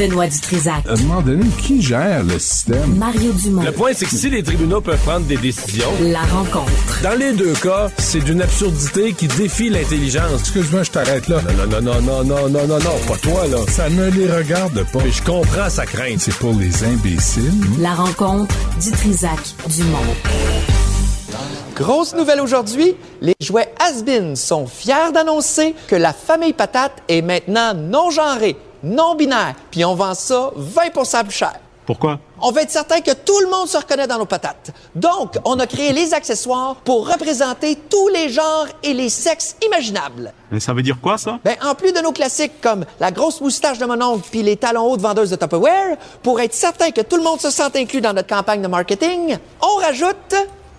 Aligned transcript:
Benoît 0.00 0.28
Dutrisac. 0.28 0.86
À 0.88 0.92
un 0.92 0.96
moment 1.02 1.20
donné, 1.20 1.44
qui 1.60 1.82
gère 1.82 2.22
le 2.24 2.38
système? 2.38 2.96
Mario 2.96 3.32
Dumont. 3.34 3.62
Le 3.62 3.70
point, 3.72 3.90
c'est 3.94 4.06
que 4.06 4.14
si 4.14 4.30
les 4.30 4.42
tribunaux 4.42 4.80
peuvent 4.80 4.98
prendre 5.04 5.26
des 5.26 5.36
décisions, 5.36 5.90
La 6.00 6.22
rencontre. 6.22 6.72
dans 7.02 7.18
les 7.18 7.34
deux 7.34 7.52
cas, 7.52 7.90
c'est 7.98 8.20
d'une 8.20 8.40
absurdité 8.40 9.12
qui 9.12 9.28
défie 9.28 9.68
l'intelligence. 9.68 10.40
Excuse-moi, 10.40 10.84
je 10.84 10.90
t'arrête 10.90 11.28
là. 11.28 11.42
Non, 11.42 11.66
non, 11.66 11.82
non, 11.82 12.00
non, 12.00 12.24
non, 12.24 12.48
non, 12.48 12.66
non, 12.66 12.78
non, 12.78 12.98
pas 13.06 13.16
toi, 13.20 13.46
là. 13.46 13.58
Ça 13.68 13.90
ne 13.90 14.08
les 14.08 14.32
regarde 14.32 14.86
pas. 14.90 15.00
Mais 15.04 15.10
je 15.10 15.22
comprends 15.22 15.68
sa 15.68 15.84
crainte. 15.84 16.20
C'est 16.20 16.34
pour 16.36 16.54
les 16.54 16.82
imbéciles. 16.82 17.52
La 17.78 17.92
rencontre 17.92 18.54
Dutrisac 18.80 19.38
Dumont. 19.68 19.98
Grosse 21.76 22.14
nouvelle 22.14 22.40
aujourd'hui, 22.40 22.94
les 23.20 23.34
jouets 23.40 23.68
Asbin 23.86 24.34
sont 24.34 24.66
fiers 24.66 25.12
d'annoncer 25.12 25.74
que 25.88 25.96
la 25.96 26.12
famille 26.14 26.52
patate 26.54 27.02
est 27.08 27.22
maintenant 27.22 27.74
non 27.74 28.10
genrée, 28.10 28.56
non 28.82 29.14
binaire, 29.14 29.54
puis 29.70 29.84
on 29.84 29.94
vend 29.94 30.14
ça 30.14 30.50
20% 30.56 31.24
plus 31.24 31.32
cher. 31.32 31.54
Pourquoi? 31.86 32.20
On 32.40 32.52
veut 32.52 32.62
être 32.62 32.70
certain 32.70 33.00
que 33.00 33.10
tout 33.10 33.40
le 33.40 33.50
monde 33.50 33.66
se 33.66 33.76
reconnaît 33.76 34.06
dans 34.06 34.18
nos 34.18 34.24
patates. 34.24 34.70
Donc, 34.94 35.34
on 35.44 35.58
a 35.58 35.66
créé 35.66 35.92
les 35.92 36.14
accessoires 36.14 36.76
pour 36.76 37.10
représenter 37.10 37.74
tous 37.74 38.06
les 38.08 38.28
genres 38.28 38.66
et 38.84 38.94
les 38.94 39.08
sexes 39.08 39.56
imaginables. 39.66 40.32
Mais 40.52 40.60
ça 40.60 40.72
veut 40.72 40.82
dire 40.82 40.98
quoi, 41.02 41.18
ça? 41.18 41.40
Ben, 41.44 41.56
en 41.62 41.74
plus 41.74 41.92
de 41.92 41.98
nos 41.98 42.12
classiques 42.12 42.60
comme 42.60 42.84
la 43.00 43.10
grosse 43.10 43.40
moustache 43.40 43.78
de 43.78 43.86
mon 43.86 44.00
oncle 44.00 44.28
puis 44.30 44.44
les 44.44 44.56
talons 44.56 44.84
hauts 44.84 44.96
de 44.96 45.02
vendeuse 45.02 45.30
de 45.30 45.36
Tupperware, 45.36 45.96
pour 46.22 46.40
être 46.40 46.54
certain 46.54 46.92
que 46.92 47.00
tout 47.00 47.16
le 47.16 47.24
monde 47.24 47.40
se 47.40 47.50
sente 47.50 47.74
inclus 47.74 48.00
dans 48.00 48.12
notre 48.12 48.28
campagne 48.28 48.62
de 48.62 48.68
marketing, 48.68 49.38
on 49.60 49.80
rajoute 49.80 50.34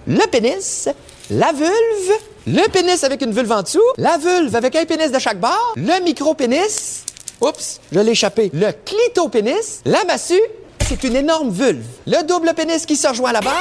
le 0.08 0.26
pénis, 0.28 0.88
la 1.30 1.52
vulve, 1.52 2.18
le 2.48 2.70
pénis 2.70 3.04
avec 3.04 3.22
une 3.22 3.34
vulve 3.34 3.52
en 3.52 3.64
dessous, 3.64 3.80
la 3.98 4.18
vulve 4.18 4.56
avec 4.56 4.76
un 4.76 4.86
pénis 4.86 5.12
de 5.12 5.20
chaque 5.20 5.40
bord, 5.40 5.74
le 5.76 6.02
micro-pénis, 6.04 7.06
oups, 7.42 7.80
je 7.92 8.00
l'ai 8.00 8.12
échappé, 8.12 8.50
le 8.54 8.72
clito-pénis, 8.86 9.82
la 9.86 10.04
massue, 10.06 10.40
c'est 10.88 11.04
une 11.04 11.16
énorme 11.16 11.50
vulve, 11.52 11.84
le 12.08 12.26
double 12.28 12.54
pénis 12.56 12.86
qui 12.86 12.96
se 12.96 13.08
rejoint 13.08 13.30
à 13.30 13.34
la 13.34 13.42
base, 13.42 13.54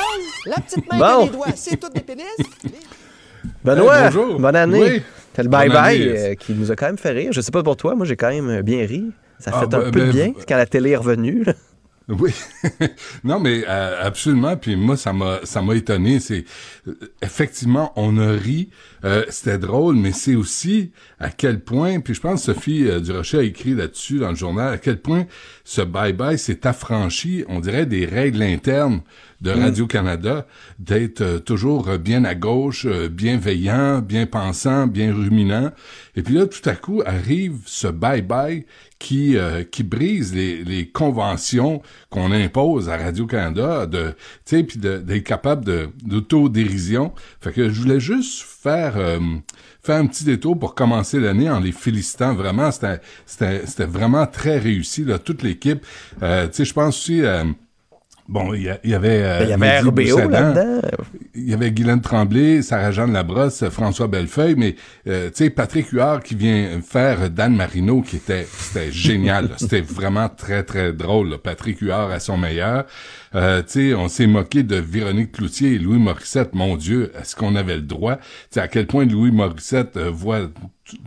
la 0.46 0.56
petite 0.56 0.90
main 0.92 0.98
Bon. 0.98 1.20
et 1.20 1.24
les 1.26 1.30
doigts, 1.30 1.46
c'est 1.54 1.76
toutes 1.76 1.94
des 1.94 2.00
pénis. 2.00 2.24
les- 2.64 2.70
Benoît, 3.64 3.96
Hey, 3.98 4.04
bonjour. 4.12 4.38
bonne 4.40 4.56
année. 4.56 4.82
Oui. 4.82 5.02
C'est 5.36 5.42
le 5.44 5.48
bye-bye 5.48 6.00
euh, 6.02 6.34
qui 6.34 6.52
nous 6.54 6.70
a 6.72 6.76
quand 6.76 6.86
même 6.86 6.98
fait 6.98 7.10
rire. 7.10 7.30
Je 7.32 7.40
sais 7.40 7.52
pas 7.52 7.62
pour 7.62 7.76
toi, 7.76 7.94
moi 7.94 8.04
j'ai 8.04 8.16
quand 8.16 8.30
même 8.30 8.48
euh, 8.50 8.62
bien 8.62 8.84
ri. 8.86 9.12
Ça 9.38 9.50
Ah, 9.54 9.60
fait 9.60 9.66
un 9.66 9.68
ben, 9.68 9.90
peu 9.90 10.00
de 10.00 10.04
ben, 10.06 10.10
bien 10.10 10.26
ben, 10.28 10.34
quand 10.46 10.56
la 10.56 10.66
télé 10.66 10.90
est 10.90 10.96
revenue. 10.96 11.44
Oui. 12.18 12.32
non, 13.24 13.38
mais 13.38 13.64
euh, 13.68 14.02
absolument. 14.02 14.56
Puis 14.56 14.74
moi, 14.74 14.96
ça 14.96 15.12
m'a 15.12 15.40
ça 15.44 15.62
m'a 15.62 15.76
étonné. 15.76 16.18
C'est 16.18 16.44
euh, 16.88 16.94
effectivement, 17.22 17.92
on 17.94 18.18
a 18.18 18.32
ri. 18.32 18.70
Euh, 19.04 19.24
C'était 19.28 19.58
drôle, 19.58 19.94
mais 19.94 20.12
c'est 20.12 20.34
aussi 20.34 20.90
à 21.20 21.30
quel 21.30 21.60
point. 21.60 22.00
Puis 22.00 22.14
je 22.14 22.20
pense 22.20 22.44
que 22.44 22.52
Sophie 22.52 22.88
euh, 22.88 23.00
Durocher 23.00 23.38
a 23.38 23.42
écrit 23.42 23.74
là-dessus 23.74 24.18
dans 24.18 24.30
le 24.30 24.34
journal 24.34 24.74
à 24.74 24.78
quel 24.78 25.00
point 25.00 25.26
ce 25.64 25.82
bye 25.82 26.12
bye 26.12 26.36
s'est 26.36 26.66
affranchi. 26.66 27.44
On 27.48 27.60
dirait 27.60 27.86
des 27.86 28.06
règles 28.06 28.42
internes 28.42 29.02
de 29.40 29.52
Radio 29.52 29.86
Canada 29.86 30.46
d'être 30.78 31.38
toujours 31.38 31.96
bien 31.96 32.24
à 32.26 32.34
gauche, 32.34 32.86
bienveillant, 32.86 34.00
bien 34.00 34.26
pensant, 34.26 34.86
bien 34.86 35.14
ruminant. 35.14 35.70
Et 36.14 36.22
puis 36.22 36.34
là, 36.34 36.46
tout 36.46 36.68
à 36.68 36.74
coup 36.74 37.02
arrive 37.06 37.60
ce 37.64 37.88
bye 37.88 38.20
bye 38.20 38.66
qui 39.00 39.36
euh, 39.36 39.64
qui 39.64 39.82
brise 39.82 40.32
les, 40.32 40.62
les 40.62 40.88
conventions 40.88 41.82
qu'on 42.10 42.30
impose 42.30 42.88
à 42.88 42.98
Radio 42.98 43.26
Canada 43.26 43.86
de 43.86 44.14
tu 44.44 44.56
sais 44.56 44.62
puis 44.62 44.78
d'être 44.78 45.24
capable 45.24 45.64
de 45.64 45.88
d'autodérision. 46.04 47.12
Fait 47.40 47.50
que 47.50 47.70
je 47.70 47.80
voulais 47.80 47.98
juste 47.98 48.42
faire 48.42 48.96
euh, 48.96 49.18
faire 49.82 49.96
un 49.96 50.06
petit 50.06 50.24
détour 50.24 50.56
pour 50.56 50.74
commencer 50.74 51.18
l'année 51.18 51.50
en 51.50 51.60
les 51.60 51.72
félicitant 51.72 52.34
vraiment 52.34 52.70
c'était 52.70 53.84
vraiment 53.86 54.26
très 54.26 54.58
réussi 54.58 55.04
là 55.04 55.18
toute 55.18 55.42
l'équipe. 55.42 55.84
Euh, 56.22 56.46
tu 56.46 56.56
sais 56.56 56.64
je 56.66 56.74
pense 56.74 56.98
aussi 56.98 57.22
euh, 57.22 57.44
Bon, 58.32 58.54
il 58.54 58.62
y, 58.84 58.94
avait... 58.94 59.22
euh, 59.24 59.38
Ben, 59.40 59.44
Il 59.44 59.50
y 59.50 59.52
avait 59.54 59.80
RBO 59.80 60.28
là-dedans. 60.30 60.80
il 61.34 61.50
y 61.50 61.52
avait 61.52 61.72
Guylaine 61.72 62.00
Tremblay, 62.00 62.62
Sarah-Jeanne 62.62 63.12
Labrosse, 63.12 63.68
François 63.70 64.06
Bellefeuille, 64.06 64.54
mais 64.56 64.76
euh, 65.08 65.30
tu 65.30 65.44
sais 65.44 65.50
Patrick 65.50 65.88
Huard 65.88 66.22
qui 66.22 66.36
vient 66.36 66.80
faire 66.80 67.28
Dan 67.28 67.56
Marino 67.56 68.02
qui 68.02 68.16
était 68.16 68.46
c'était 68.48 68.92
génial, 68.92 69.46
là. 69.48 69.54
c'était 69.56 69.80
vraiment 69.80 70.28
très 70.28 70.62
très 70.62 70.92
drôle. 70.92 71.30
là. 71.30 71.38
Patrick 71.38 71.80
Huard 71.80 72.12
à 72.12 72.20
son 72.20 72.36
meilleur. 72.38 72.84
Euh, 73.34 73.62
tu 73.62 73.90
sais, 73.90 73.94
on 73.94 74.06
s'est 74.06 74.28
moqué 74.28 74.62
de 74.62 74.76
Véronique 74.76 75.32
Cloutier 75.32 75.72
et 75.74 75.78
Louis 75.78 75.98
Morissette. 75.98 76.54
Mon 76.54 76.76
Dieu, 76.76 77.10
est-ce 77.20 77.34
qu'on 77.34 77.56
avait 77.56 77.76
le 77.76 77.82
droit? 77.82 78.16
Tu 78.16 78.22
sais 78.52 78.60
à 78.60 78.68
quel 78.68 78.86
point 78.86 79.06
Louis 79.06 79.32
Morissette 79.32 79.96
euh, 79.96 80.08
voit 80.08 80.42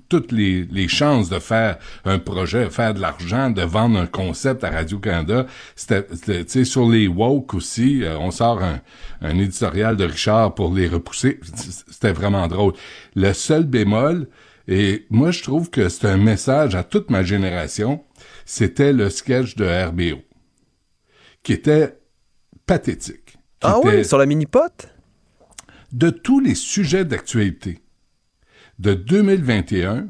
toutes 0.09 0.31
les, 0.31 0.63
les 0.65 0.87
chances 0.87 1.29
de 1.29 1.39
faire 1.39 1.77
un 2.05 2.19
projet, 2.19 2.69
faire 2.69 2.93
de 2.93 2.99
l'argent, 3.01 3.49
de 3.49 3.61
vendre 3.61 3.99
un 3.99 4.07
concept 4.07 4.63
à 4.63 4.69
Radio-Canada. 4.71 5.45
C'était, 5.75 6.63
sur 6.65 6.89
les 6.89 7.07
woke 7.07 7.53
aussi, 7.53 8.03
euh, 8.03 8.17
on 8.19 8.31
sort 8.31 8.61
un, 8.63 8.79
un 9.21 9.37
éditorial 9.39 9.95
de 9.97 10.05
Richard 10.05 10.53
pour 10.55 10.73
les 10.73 10.87
repousser. 10.87 11.39
C'était 11.89 12.13
vraiment 12.13 12.47
drôle. 12.47 12.73
Le 13.15 13.33
seul 13.33 13.63
bémol, 13.65 14.27
et 14.67 15.05
moi 15.09 15.31
je 15.31 15.43
trouve 15.43 15.69
que 15.69 15.89
c'est 15.89 16.07
un 16.07 16.17
message 16.17 16.75
à 16.75 16.83
toute 16.83 17.09
ma 17.09 17.23
génération, 17.23 18.03
c'était 18.45 18.93
le 18.93 19.09
sketch 19.09 19.55
de 19.55 19.65
RBO, 19.65 20.21
qui 21.43 21.53
était 21.53 21.97
pathétique. 22.65 23.25
qui 23.25 23.37
Ah 23.61 23.77
était- 23.83 23.97
oui, 23.97 24.05
sur 24.05 24.17
la 24.17 24.25
mini-pot? 24.25 24.87
de 25.91 26.09
tous 26.09 26.39
les 26.39 26.55
sujets 26.55 27.05
d'actualité 27.05 27.79
de 28.83 28.93
2021, 28.93 30.07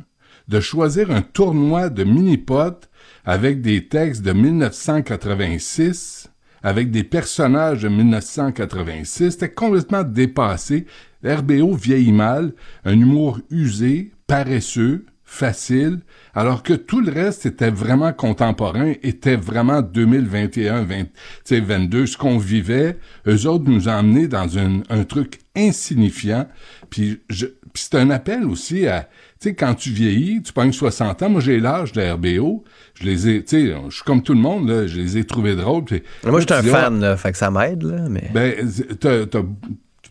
de 0.47 0.59
choisir 0.59 1.11
un 1.11 1.21
tournoi 1.21 1.89
de 1.89 2.03
mini-pot 2.03 2.89
avec 3.23 3.61
des 3.61 3.87
textes 3.87 4.23
de 4.23 4.33
1986, 4.33 6.31
avec 6.63 6.89
des 6.89 7.03
personnages 7.03 7.83
de 7.83 7.89
1986, 7.89 9.31
c'était 9.31 9.53
complètement 9.53 10.01
dépassé. 10.03 10.87
RBO 11.23 11.75
vieillit 11.75 12.11
mal, 12.11 12.53
un 12.83 12.99
humour 12.99 13.39
usé, 13.51 14.11
paresseux, 14.25 15.05
facile, 15.33 15.99
alors 16.35 16.61
que 16.61 16.73
tout 16.73 17.01
le 17.01 17.11
reste 17.11 17.45
était 17.47 17.71
vraiment 17.71 18.13
contemporain, 18.13 18.93
était 19.01 19.35
vraiment 19.35 19.81
2021, 19.81 20.83
20, 20.83 21.03
tu 21.05 21.09
sais, 21.43 21.59
22, 21.59 22.05
ce 22.05 22.17
qu'on 22.17 22.37
vivait. 22.37 22.97
Eux 23.27 23.47
autres 23.47 23.65
nous 23.67 23.89
ont 23.89 23.93
emmenés 23.93 24.27
dans 24.27 24.57
un, 24.59 24.81
un 24.89 25.03
truc 25.03 25.39
insignifiant. 25.55 26.47
Puis, 26.91 27.21
je, 27.29 27.47
puis 27.47 27.83
c'est 27.89 27.95
un 27.95 28.11
appel 28.11 28.45
aussi 28.45 28.85
à, 28.87 29.09
tu 29.41 29.49
sais, 29.49 29.55
quand 29.55 29.73
tu 29.73 29.89
vieillis, 29.89 30.43
tu 30.43 30.53
pognes 30.53 30.71
60 30.71 31.23
ans. 31.23 31.29
Moi, 31.29 31.41
j'ai 31.41 31.59
l'âge 31.59 31.91
de 31.93 32.01
RBO. 32.01 32.63
Je 32.93 33.05
les 33.05 33.27
ai, 33.29 33.43
tu 33.43 33.57
sais, 33.67 33.75
je 33.89 33.95
suis 33.95 34.03
comme 34.03 34.21
tout 34.21 34.33
le 34.33 34.39
monde, 34.39 34.69
là, 34.69 34.85
je 34.85 34.99
les 35.01 35.17
ai 35.17 35.23
trouvés 35.25 35.55
drôles. 35.55 35.85
Moi, 36.25 36.39
j'étais 36.41 36.53
un 36.53 36.61
tu 36.61 36.67
dis, 36.67 36.75
ah, 36.75 36.83
fan, 36.83 36.99
là, 36.99 37.17
fait 37.17 37.31
que 37.31 37.37
ça 37.39 37.49
m'aide, 37.49 37.81
là, 37.81 38.07
mais... 38.07 38.29
ben, 38.33 38.53
t'as- 38.99 39.25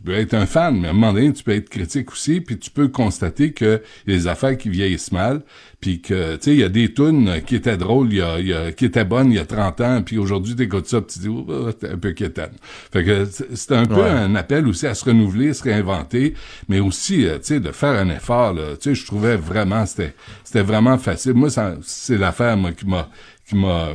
peux 0.03 0.13
être 0.15 0.35
un 0.35 0.47
fan, 0.47 0.79
mais 0.81 0.89
à 0.89 0.91
un 0.91 0.95
moment 0.95 1.13
donné, 1.13 1.33
tu 1.33 1.43
peux 1.45 1.53
être 1.53 1.69
critique 1.69 2.11
aussi, 2.13 2.41
puis 2.41 2.59
tu 2.59 2.71
peux 2.71 2.89
constater 2.89 3.53
que 3.53 3.83
y 4.07 4.13
a 4.13 4.17
des 4.17 4.27
affaires 4.27 4.57
qui 4.59 4.69
vieillissent 4.69 5.13
mal, 5.13 5.43
puis 5.81 6.01
que, 6.01 6.37
tu 6.37 6.43
sais, 6.43 6.51
il 6.53 6.59
y 6.61 6.65
a 6.65 6.69
des 6.69 6.93
tunes 6.93 7.41
qui 7.47 7.57
étaient 7.57 7.77
drôles, 7.77 8.09
il 8.13 8.19
y 8.19 8.23
a, 8.23 8.41
y 8.41 8.53
a- 8.53 8.73
qui 8.73 8.85
étaient 8.85 9.05
bonnes 9.05 9.31
il 9.31 9.37
y 9.37 9.39
a 9.39 9.47
30 9.47 9.81
ans, 9.81 10.03
puis 10.03 10.19
aujourd'hui, 10.19 10.55
t'écoutes 10.57 10.87
ça, 10.87 11.01
puis 11.01 11.15
tu 11.15 11.19
dis, 11.21 11.29
oh, 11.29 11.47
oh, 11.49 11.71
c'est 11.81 11.91
un 11.91 11.99
peu 11.99 12.13
quétaine. 12.13 12.53
Fait 12.93 13.05
que 13.05 13.27
c'est 13.55 13.73
un 13.73 13.87
peu 13.87 14.03
un 14.03 14.35
appel 14.35 14.67
aussi 14.67 14.87
à 14.87 14.95
se 14.95 15.05
renouveler, 15.05 15.55
se 15.55 15.63
réinventer, 15.65 16.35
mais 16.69 16.81
aussi, 16.81 17.27
euh, 17.27 17.39
tu 17.39 17.45
sais, 17.45 17.61
de 17.61 17.71
faire 17.73 17.99
un 18.01 18.09
effort, 18.11 18.53
là. 18.55 18.77
Tu 18.77 18.91
sais, 18.91 18.95
je 18.95 19.07
trouvais 19.07 19.37
vraiment, 19.37 19.87
c'était, 19.87 20.15
c'était 20.45 20.63
vraiment 20.63 20.99
facile. 20.99 21.35
Moi, 21.35 21.51
ça, 21.51 21.77
c'est 21.83 22.19
l'affaire, 22.19 22.57
moi, 22.57 22.73
qui 22.73 22.87
m'a, 22.87 23.09
qui 23.49 23.57
m'a, 23.57 23.91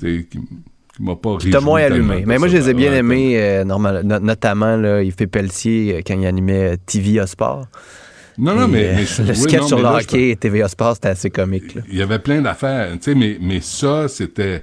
tu 0.00 0.28
qui, 0.96 1.02
m'a 1.02 1.16
pas 1.16 1.36
Qui 1.38 1.50
t'a 1.50 1.58
réjoui 1.58 1.64
moins 1.70 1.82
allumé. 1.82 2.24
Mais 2.26 2.38
moi, 2.38 2.48
je 2.48 2.56
les 2.56 2.68
ai 2.70 2.74
bien 2.74 2.92
aimés, 2.92 3.34
euh, 3.40 3.64
normal- 3.64 4.02
no- 4.04 4.18
notamment, 4.20 4.76
là, 4.76 5.02
il 5.02 5.12
fait 5.12 5.26
Pelletier 5.26 5.96
euh, 5.96 6.00
quand 6.06 6.18
il 6.18 6.26
animait 6.26 6.76
TV 6.78 7.18
à 7.20 7.26
Sport. 7.26 7.66
Non, 8.38 8.54
non, 8.54 8.68
mais, 8.68 8.86
euh, 8.86 8.92
mais- 8.96 9.24
le 9.24 9.30
oui, 9.30 9.36
sketch 9.36 9.60
non, 9.60 9.66
sur 9.66 9.76
mais 9.78 9.82
le 9.82 9.88
là, 9.90 9.96
hockey 9.96 10.30
et 10.30 10.36
TVA 10.36 10.68
Sport, 10.68 10.94
c'était 10.94 11.08
assez 11.08 11.30
comique. 11.30 11.74
là. 11.74 11.82
il 11.90 11.98
y 11.98 12.02
avait 12.02 12.18
plein 12.18 12.40
d'affaires, 12.40 12.90
tu 12.92 12.98
sais, 13.02 13.14
mais, 13.14 13.36
mais 13.40 13.60
ça, 13.60 14.06
c'était 14.08 14.62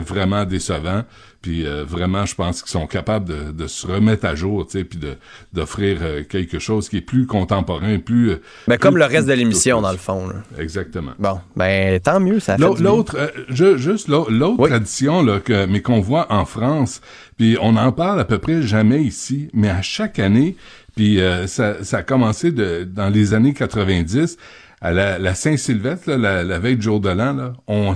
vraiment 0.00 0.44
décevant. 0.44 1.04
Puis 1.48 1.66
euh, 1.66 1.82
vraiment, 1.82 2.26
je 2.26 2.34
pense 2.34 2.60
qu'ils 2.60 2.70
sont 2.72 2.86
capables 2.86 3.26
de, 3.26 3.52
de 3.52 3.66
se 3.68 3.86
remettre 3.86 4.26
à 4.26 4.34
jour, 4.34 4.66
tu 4.66 4.72
sais, 4.72 4.84
puis 4.84 4.98
de 4.98 5.14
d'offrir 5.54 5.96
euh, 6.02 6.22
quelque 6.22 6.58
chose 6.58 6.90
qui 6.90 6.98
est 6.98 7.00
plus 7.00 7.24
contemporain, 7.26 7.98
plus. 8.00 8.32
euh, 8.32 8.76
comme 8.78 8.92
plus- 8.94 9.00
le 9.00 9.06
reste 9.06 9.26
de 9.26 9.32
plus- 9.32 9.38
l'émission, 9.38 9.78
plus- 9.78 9.82
dans 9.84 9.92
le 9.92 9.96
fond. 9.96 10.28
là. 10.28 10.34
Exactement. 10.58 11.12
Bon, 11.18 11.40
ben 11.56 11.98
tant 12.00 12.20
mieux, 12.20 12.38
ça 12.38 12.58
fait. 12.58 12.82
L'autre, 12.82 13.16
euh, 13.16 13.28
ju- 13.48 13.78
juste 13.78 14.08
l'au- 14.08 14.28
l'autre 14.28 14.56
Oui. 14.58 14.68
tradition 14.68 15.22
là, 15.22 15.40
que, 15.40 15.64
mais 15.64 15.80
qu'on 15.80 16.00
voit 16.00 16.30
en 16.30 16.44
France, 16.44 17.00
puis 17.38 17.56
on 17.62 17.76
en 17.76 17.92
parle 17.92 18.20
à 18.20 18.26
peu 18.26 18.36
près 18.36 18.60
jamais 18.60 19.02
ici, 19.02 19.48
mais 19.54 19.70
à 19.70 19.80
chaque 19.80 20.18
année, 20.18 20.54
puis 20.96 21.18
euh, 21.18 21.46
ça, 21.46 21.82
ça 21.82 21.98
a 21.98 22.02
commencé 22.02 22.52
de, 22.52 22.84
dans 22.84 23.08
les 23.08 23.32
années 23.32 23.54
90, 23.54 24.36
à 24.82 24.92
la, 24.92 25.18
la 25.18 25.34
Saint-Sylvestre, 25.34 26.10
la, 26.10 26.44
la 26.44 26.58
veille 26.58 26.76
du 26.76 26.82
jour 26.82 27.00
de 27.00 27.08
l'an, 27.08 27.54
on- 27.66 27.94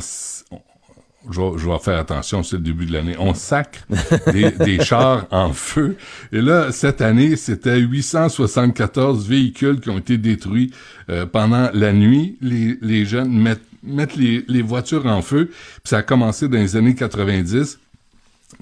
je 1.31 1.41
vais, 1.41 1.59
je 1.59 1.69
vais 1.69 1.79
faire 1.79 1.99
attention, 1.99 2.43
c'est 2.43 2.57
le 2.57 2.63
début 2.63 2.87
de 2.87 2.93
l'année. 2.93 3.15
On 3.19 3.35
sacre 3.35 3.81
des, 4.33 4.51
des 4.51 4.81
chars 4.85 5.27
en 5.31 5.53
feu. 5.53 5.97
Et 6.33 6.41
là, 6.41 6.73
cette 6.73 7.01
année, 7.01 7.37
c'était 7.37 7.79
874 7.79 9.29
véhicules 9.29 9.81
qui 9.81 9.91
ont 9.91 9.99
été 9.99 10.19
détruits 10.19 10.73
euh, 11.11 11.27
pendant 11.27 11.71
la 11.73 11.93
nuit. 11.93 12.37
Les, 12.41 12.77
les 12.81 13.05
jeunes 13.05 13.33
mettent, 13.33 13.63
mettent 13.83 14.17
les, 14.17 14.45
les 14.49 14.63
voitures 14.63 15.07
en 15.07 15.23
feu. 15.23 15.47
Puis 15.47 15.81
ça 15.85 15.99
a 15.99 16.03
commencé 16.03 16.49
dans 16.49 16.59
les 16.59 16.77
années 16.77 16.95
90. 16.95 17.79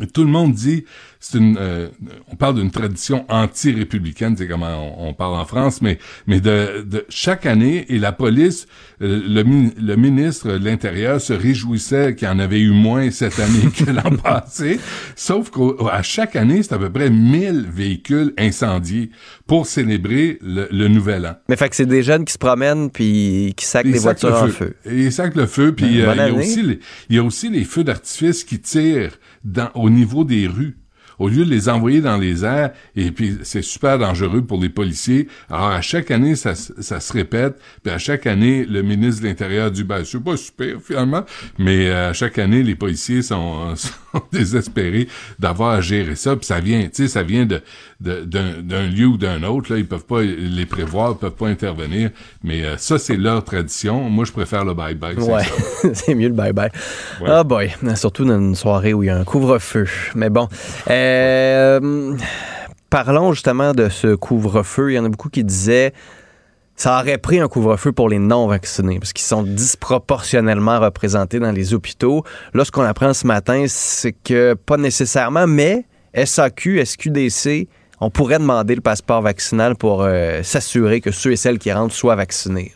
Et 0.03 0.07
tout 0.07 0.25
le 0.25 0.31
monde 0.31 0.53
dit, 0.53 0.85
c'est 1.23 1.37
une, 1.39 1.59
euh, 1.61 1.89
on 2.33 2.37
parle 2.37 2.55
d'une 2.57 2.71
tradition 2.71 3.27
anti-républicaine, 3.29 4.37
c'est 4.37 4.49
comment 4.49 4.97
on, 4.99 5.09
on 5.11 5.15
parle 5.15 5.35
en 5.35 5.45
France, 5.45 5.83
mais 5.83 5.99
mais 6.27 6.41
de, 6.41 6.83
de 6.83 7.05
chaque 7.11 7.45
année 7.47 7.85
et 7.93 7.99
la 7.99 8.13
police, 8.13 8.67
euh, 9.03 9.21
le, 9.29 9.43
mi- 9.45 9.73
le 9.81 9.97
ministre 9.97 10.49
de 10.57 10.65
l'Intérieur 10.65 11.21
se 11.21 11.33
réjouissait 11.35 12.15
qu'il 12.15 12.27
y 12.27 12.31
en 12.31 12.39
avait 12.39 12.61
eu 12.61 12.71
moins 12.71 13.11
cette 13.11 13.39
année 13.39 13.69
que 13.77 13.91
l'an 13.91 14.17
passé. 14.23 14.81
Sauf 15.15 15.51
qu'à 15.51 16.03
chaque 16.03 16.37
année, 16.37 16.63
c'est 16.63 16.73
à 16.73 16.79
peu 16.79 16.91
près 16.91 17.11
1000 17.11 17.67
véhicules 17.71 18.33
incendiés 18.39 19.11
pour 19.47 19.67
célébrer 19.67 20.39
le, 20.43 20.69
le 20.71 20.89
nouvel 20.89 21.27
an. 21.27 21.35
Mais 21.49 21.57
fait 21.57 21.69
que 21.69 21.77
c'est 21.77 21.87
des 21.87 22.03
jeunes 22.03 22.25
qui 22.25 22.33
se 22.33 22.39
promènent 22.39 22.91
puis 22.91 23.53
qui 23.57 23.65
sacent 23.67 23.85
des 23.85 23.99
voitures 23.99 24.35
en 24.35 24.49
feu. 24.49 24.75
Et 24.87 25.05
Ils 25.05 25.13
sacent 25.13 25.35
le 25.35 25.47
feu, 25.47 25.75
puis 25.75 26.01
Ben, 26.03 26.09
euh, 26.09 26.15
il 26.15 26.19
y 26.19 26.21
a 26.23 26.35
aussi 26.35 26.63
les, 26.63 26.81
il 27.11 27.17
y 27.17 27.19
a 27.19 27.23
aussi 27.25 27.51
les 27.51 27.65
feux 27.65 27.85
d'artifice 27.85 28.45
qui 28.45 28.59
tirent 28.59 29.19
dans, 29.45 29.69
au 29.75 29.91
niveau 29.91 30.25
des 30.25 30.47
rues. 30.47 30.77
Au 31.21 31.29
lieu 31.29 31.45
de 31.45 31.51
les 31.51 31.69
envoyer 31.69 32.01
dans 32.01 32.17
les 32.17 32.45
airs, 32.45 32.71
et 32.97 33.13
puis 33.13 33.37
c'est 33.43 33.63
super 33.63 33.99
dangereux 33.99 34.41
pour 34.41 34.59
les 34.59 34.71
policiers. 34.71 35.29
Alors 35.51 35.69
à 35.69 35.83
chaque 35.83 36.11
année, 36.11 36.35
ça, 36.35 36.55
ça 36.55 36.99
se 36.99 37.13
répète, 37.13 37.61
puis 37.85 37.93
à 37.93 37.99
chaque 37.99 38.27
année, 38.27 38.65
le 38.65 38.81
ministre 38.81 39.23
de 39.23 39.29
l'Intérieur 39.29 39.71
dit, 39.71 39.85
ben 39.85 40.03
c'est 40.03 40.19
pas 40.25 40.39
super 40.39 40.81
finalement, 40.83 41.25
mais 41.59 41.91
euh, 41.91 42.11
à 42.11 42.13
chaque 42.15 42.39
année, 42.39 42.63
les 42.63 42.75
policiers 42.75 43.21
sont, 43.21 43.77
sont 43.77 44.23
désespérés 44.33 45.09
d'avoir 45.39 45.73
à 45.73 45.81
gérer 45.83 46.17
ça, 46.17 46.37
puis 46.37 46.47
ça 46.47 46.59
vient, 46.59 46.81
tu 46.85 46.91
sais, 46.95 47.09
ça 47.09 47.23
vient 47.23 47.45
de 47.45 47.61
d'un 48.01 48.87
lieu 48.87 49.05
ou 49.07 49.19
d'un 49.19 49.43
autre, 49.43 49.73
là, 49.73 49.79
ils 49.79 49.87
peuvent 49.87 50.07
pas 50.07 50.23
les 50.23 50.65
prévoir, 50.65 51.13
ils 51.13 51.19
peuvent 51.19 51.33
pas 51.33 51.49
intervenir, 51.49 52.11
mais 52.43 52.65
euh, 52.65 52.79
ça, 52.79 52.99
c'est 52.99 53.17
leur 53.17 53.45
tradition. 53.45 54.09
Moi, 54.09 54.25
je 54.25 54.33
préfère 54.33 54.65
le 54.65 54.73
bye-bye. 54.73 55.19
Ouais, 55.21 55.43
c'est 55.93 56.15
mieux 56.15 56.29
le 56.29 56.35
bye-bye. 56.35 56.71
Ah 57.27 57.45
boy, 57.45 57.71
surtout 57.97 58.25
dans 58.25 58.39
une 58.39 58.55
soirée 58.55 58.95
où 58.95 59.03
il 59.03 59.07
y 59.07 59.11
a 59.11 59.19
un 59.19 59.25
couvre-feu. 59.25 59.87
Mais 60.15 60.31
bon, 60.31 60.49
euh, 60.89 61.10
parlons 62.91 63.33
justement 63.33 63.73
de 63.73 63.89
ce 63.89 64.15
couvre-feu. 64.15 64.93
Il 64.93 64.95
y 64.95 64.99
en 64.99 65.05
a 65.05 65.09
beaucoup 65.09 65.31
qui 65.31 65.45
disaient 65.45 65.93
ça 66.81 66.99
aurait 66.99 67.19
pris 67.19 67.41
un 67.41 67.49
couvre-feu 67.49 67.93
pour 67.93 68.09
les 68.09 68.19
non-vaccinés 68.19 68.99
parce 68.99 69.13
qu'ils 69.13 69.27
sont 69.27 69.43
disproportionnellement 69.43 70.81
représentés 70.81 71.39
dans 71.39 71.53
les 71.53 71.75
hôpitaux. 71.75 72.25
Là, 72.55 72.65
ce 72.65 72.71
qu'on 72.71 72.85
apprend 72.85 73.13
ce 73.13 73.27
matin, 73.27 73.67
c'est 73.69 74.13
que 74.13 74.55
pas 74.55 74.79
nécessairement, 74.79 75.47
mais 75.47 75.85
SAQ, 76.15 76.83
SQDC, 76.83 77.69
on 78.01 78.09
pourrait 78.09 78.39
demander 78.39 78.75
le 78.75 78.81
passeport 78.81 79.21
vaccinal 79.21 79.77
pour 79.77 80.03
euh, 80.03 80.43
s'assurer 80.43 81.03
que 81.03 81.11
ceux 81.11 81.33
et 81.33 81.37
celles 81.37 81.59
qui 81.59 81.71
rentrent 81.71 81.95
soient 81.95 82.17
vaccinés. 82.17 82.73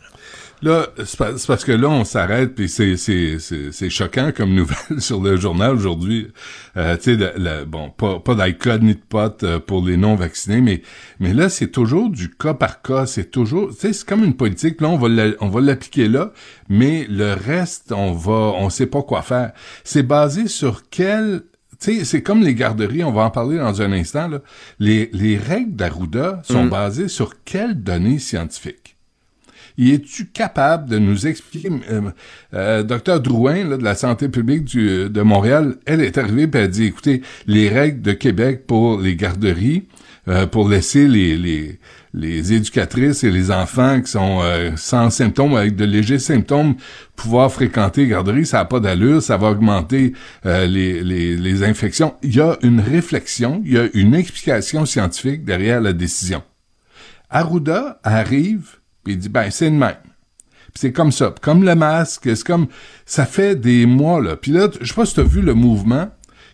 Là, 0.61 0.87
c'est 1.05 1.17
parce 1.47 1.63
que 1.65 1.71
là, 1.71 1.89
on 1.89 2.05
s'arrête, 2.05 2.55
puis 2.55 2.69
c'est, 2.69 2.97
c'est, 2.97 3.37
c'est, 3.39 3.71
c'est 3.71 3.89
choquant 3.89 4.31
comme 4.35 4.53
nouvelle 4.53 4.77
sur 4.99 5.21
le 5.21 5.35
journal 5.37 5.75
aujourd'hui. 5.75 6.29
Euh, 6.77 6.95
tu 6.97 7.17
sais, 7.17 7.65
bon, 7.67 7.89
pas, 7.89 8.19
pas 8.19 8.35
d'alcool 8.35 8.79
ni 8.81 8.95
de 8.95 8.99
potes 9.07 9.43
euh, 9.43 9.59
pour 9.59 9.85
les 9.85 9.97
non-vaccinés, 9.97 10.61
mais, 10.61 10.81
mais 11.19 11.33
là, 11.33 11.49
c'est 11.49 11.67
toujours 11.67 12.09
du 12.09 12.29
cas 12.31 12.53
par 12.53 12.81
cas. 12.81 13.05
C'est 13.05 13.29
toujours, 13.31 13.69
tu 13.69 13.75
sais, 13.75 13.93
c'est 13.93 14.07
comme 14.07 14.23
une 14.23 14.35
politique. 14.35 14.81
Là, 14.81 14.89
on 14.89 14.97
va, 14.97 15.09
la- 15.09 15.33
on 15.41 15.49
va 15.49 15.61
l'appliquer 15.61 16.07
là, 16.07 16.31
mais 16.69 17.05
le 17.09 17.33
reste, 17.33 17.91
on 17.91 18.13
va, 18.13 18.31
on 18.57 18.69
sait 18.69 18.87
pas 18.87 19.03
quoi 19.03 19.21
faire. 19.21 19.51
C'est 19.83 20.03
basé 20.03 20.47
sur 20.47 20.83
quel 20.89 21.41
tu 21.81 21.97
sais, 21.97 22.05
c'est 22.05 22.23
comme 22.23 22.41
les 22.41 22.55
garderies, 22.55 23.03
on 23.03 23.11
va 23.11 23.23
en 23.23 23.29
parler 23.31 23.57
dans 23.57 23.81
un 23.81 23.91
instant. 23.91 24.29
Là. 24.29 24.39
Les, 24.79 25.09
les 25.11 25.37
règles 25.37 25.75
d'Arruda 25.75 26.41
sont 26.45 26.63
basées 26.69 27.09
sur 27.09 27.43
quelles 27.43 27.83
données 27.83 28.17
scientifiques? 28.19 28.84
Y 29.77 29.93
es-tu 29.93 30.27
capable 30.27 30.89
de 30.89 30.99
nous 30.99 31.27
expliquer, 31.27 31.69
euh, 31.91 32.01
euh, 32.53 32.83
docteur 32.83 33.19
Drouin 33.19 33.63
là, 33.63 33.77
de 33.77 33.83
la 33.83 33.95
santé 33.95 34.29
publique 34.29 34.63
du, 34.63 35.09
de 35.09 35.21
Montréal, 35.21 35.75
elle 35.85 36.01
est 36.01 36.17
arrivée 36.17 36.43
et 36.43 36.49
elle 36.53 36.63
a 36.63 36.67
dit, 36.67 36.85
écoutez, 36.85 37.21
les 37.47 37.69
règles 37.69 38.01
de 38.01 38.13
Québec 38.13 38.65
pour 38.67 38.99
les 38.99 39.15
garderies, 39.15 39.83
euh, 40.27 40.47
pour 40.47 40.69
laisser 40.69 41.07
les, 41.07 41.37
les, 41.37 41.79
les 42.13 42.53
éducatrices 42.53 43.23
et 43.23 43.29
les 43.29 43.51
enfants 43.51 44.01
qui 44.01 44.09
sont 44.09 44.39
euh, 44.41 44.71
sans 44.75 45.09
symptômes, 45.09 45.55
avec 45.55 45.75
de 45.75 45.85
légers 45.85 46.17
symptômes, 46.17 46.75
pouvoir 47.15 47.51
fréquenter 47.51 48.01
les 48.01 48.07
garderies, 48.07 48.45
ça 48.45 48.57
n'a 48.57 48.65
pas 48.65 48.79
d'allure, 48.79 49.21
ça 49.21 49.37
va 49.37 49.51
augmenter 49.51 50.13
euh, 50.45 50.65
les, 50.65 51.03
les, 51.03 51.35
les 51.35 51.63
infections. 51.63 52.15
Il 52.23 52.35
y 52.35 52.41
a 52.41 52.57
une 52.63 52.79
réflexion, 52.79 53.61
il 53.65 53.73
y 53.73 53.77
a 53.77 53.87
une 53.93 54.15
explication 54.15 54.85
scientifique 54.85 55.43
derrière 55.43 55.81
la 55.81 55.93
décision. 55.93 56.41
Arruda 57.29 57.99
arrive 58.03 58.77
puis 59.05 59.13
il 59.13 59.19
dit 59.19 59.29
ben 59.29 59.49
c'est 59.49 59.69
le 59.69 59.77
même. 59.77 59.95
Puis 60.73 60.81
c'est 60.81 60.91
comme 60.91 61.13
ça, 61.13 61.33
comme 61.41 61.63
le 61.63 61.73
masque, 61.75 62.23
c'est 62.35 62.43
comme 62.45 62.67
ça 63.05 63.25
fait 63.25 63.55
des 63.55 63.85
mois 63.85 64.19
là. 64.21 64.35
Puis 64.35 64.51
là, 64.51 64.67
je 64.81 64.85
sais 64.87 64.93
pas 64.93 65.05
si 65.05 65.13
tu 65.13 65.21
as 65.21 65.23
vu 65.23 65.41
le 65.41 65.53
mouvement 65.53 66.09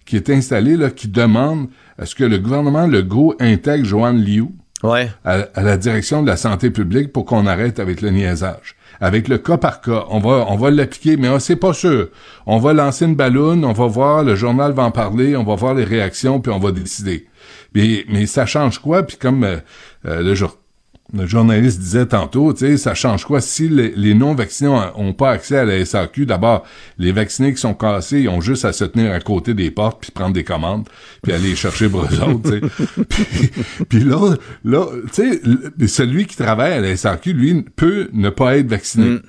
qui 0.06 0.15
est 0.15 0.30
installé 0.30 0.77
là 0.77 0.92
qui 0.92 1.07
demande 1.07 1.69
à 1.98 2.06
ce 2.06 2.13
que 2.13 2.24
le 2.24 2.38
gouvernement 2.38 2.86
Legault 2.86 3.33
intègre 3.39 3.86
Joanne 3.86 4.21
Liu 4.21 4.45
Ouais. 4.83 5.12
à, 5.24 5.45
à 5.53 5.62
la 5.62 5.77
direction 5.77 6.24
de 6.24 6.27
la 6.27 6.38
santé 6.38 6.71
publique 6.71 7.13
pour 7.13 7.25
qu'on 7.25 7.45
arrête 7.45 7.80
avec 7.80 8.01
le 8.01 8.09
niaisage. 8.09 8.75
Avec 9.00 9.27
le 9.27 9.38
cas 9.38 9.57
par 9.57 9.80
cas, 9.81 10.06
on 10.09 10.19
va 10.19 10.45
on 10.50 10.56
va 10.57 10.71
l'appliquer, 10.71 11.18
mais 11.18 11.30
oh, 11.30 11.38
c'est 11.39 11.56
pas 11.56 11.74
sûr. 11.74 12.09
On 12.47 12.57
va 12.57 12.74
lancer 12.74 13.06
une 13.06 13.15
balloune, 13.15 13.63
on 13.63 13.74
va 13.74 13.86
voir, 13.88 14.24
le 14.24 14.36
journal 14.36 14.71
va 14.74 14.83
en 14.83 14.92
parler, 14.92 15.36
on 15.38 15.44
va 15.44 15.56
voir 15.56 15.74
les 15.75 15.83
réactions, 15.83 16.39
puis 16.42 16.51
on 16.51 16.59
va 16.59 16.71
décider. 16.71 17.27
Mais, 17.75 18.06
mais 18.09 18.25
ça 18.25 18.45
change 18.45 18.80
quoi? 18.80 19.04
Puis 19.04 19.18
comme 19.18 19.44
euh, 19.44 19.57
euh, 20.07 20.21
le 20.21 20.33
jour 20.36 20.57
le 21.13 21.25
journaliste 21.27 21.79
disait 21.79 22.05
tantôt, 22.05 22.53
tu 22.53 22.59
sais, 22.59 22.77
ça 22.77 22.93
change 22.93 23.25
quoi 23.25 23.41
si 23.41 23.67
les, 23.67 23.93
les 23.95 24.13
non-vaccinés 24.13 24.69
ont, 24.69 24.81
ont 24.95 25.13
pas 25.13 25.31
accès 25.31 25.57
à 25.57 25.65
la 25.65 25.83
SAQ? 25.83 26.25
D'abord, 26.25 26.65
les 26.97 27.11
vaccinés 27.11 27.53
qui 27.53 27.59
sont 27.59 27.73
cassés, 27.73 28.21
ils 28.21 28.29
ont 28.29 28.41
juste 28.41 28.63
à 28.65 28.71
se 28.71 28.85
tenir 28.85 29.11
à 29.11 29.19
côté 29.19 29.53
des 29.53 29.71
portes 29.71 30.01
puis 30.01 30.11
prendre 30.11 30.33
des 30.33 30.44
commandes 30.44 30.87
puis 31.21 31.33
aller 31.33 31.49
les 31.49 31.56
chercher 31.56 31.89
pour 31.89 32.03
eux 32.03 32.19
autres, 32.21 32.49
tu 32.49 32.59
sais. 32.59 33.03
puis, 33.09 33.51
puis 33.89 34.03
là, 34.03 34.35
là, 34.63 34.85
tu 35.13 35.23
sais, 35.23 35.41
celui 35.87 36.25
qui 36.25 36.37
travaille 36.37 36.73
à 36.73 36.81
la 36.81 36.95
SAQ, 36.95 37.33
lui, 37.33 37.61
peut 37.75 38.09
ne 38.13 38.30
pas 38.30 38.57
être 38.57 38.68
vacciné. 38.68 39.19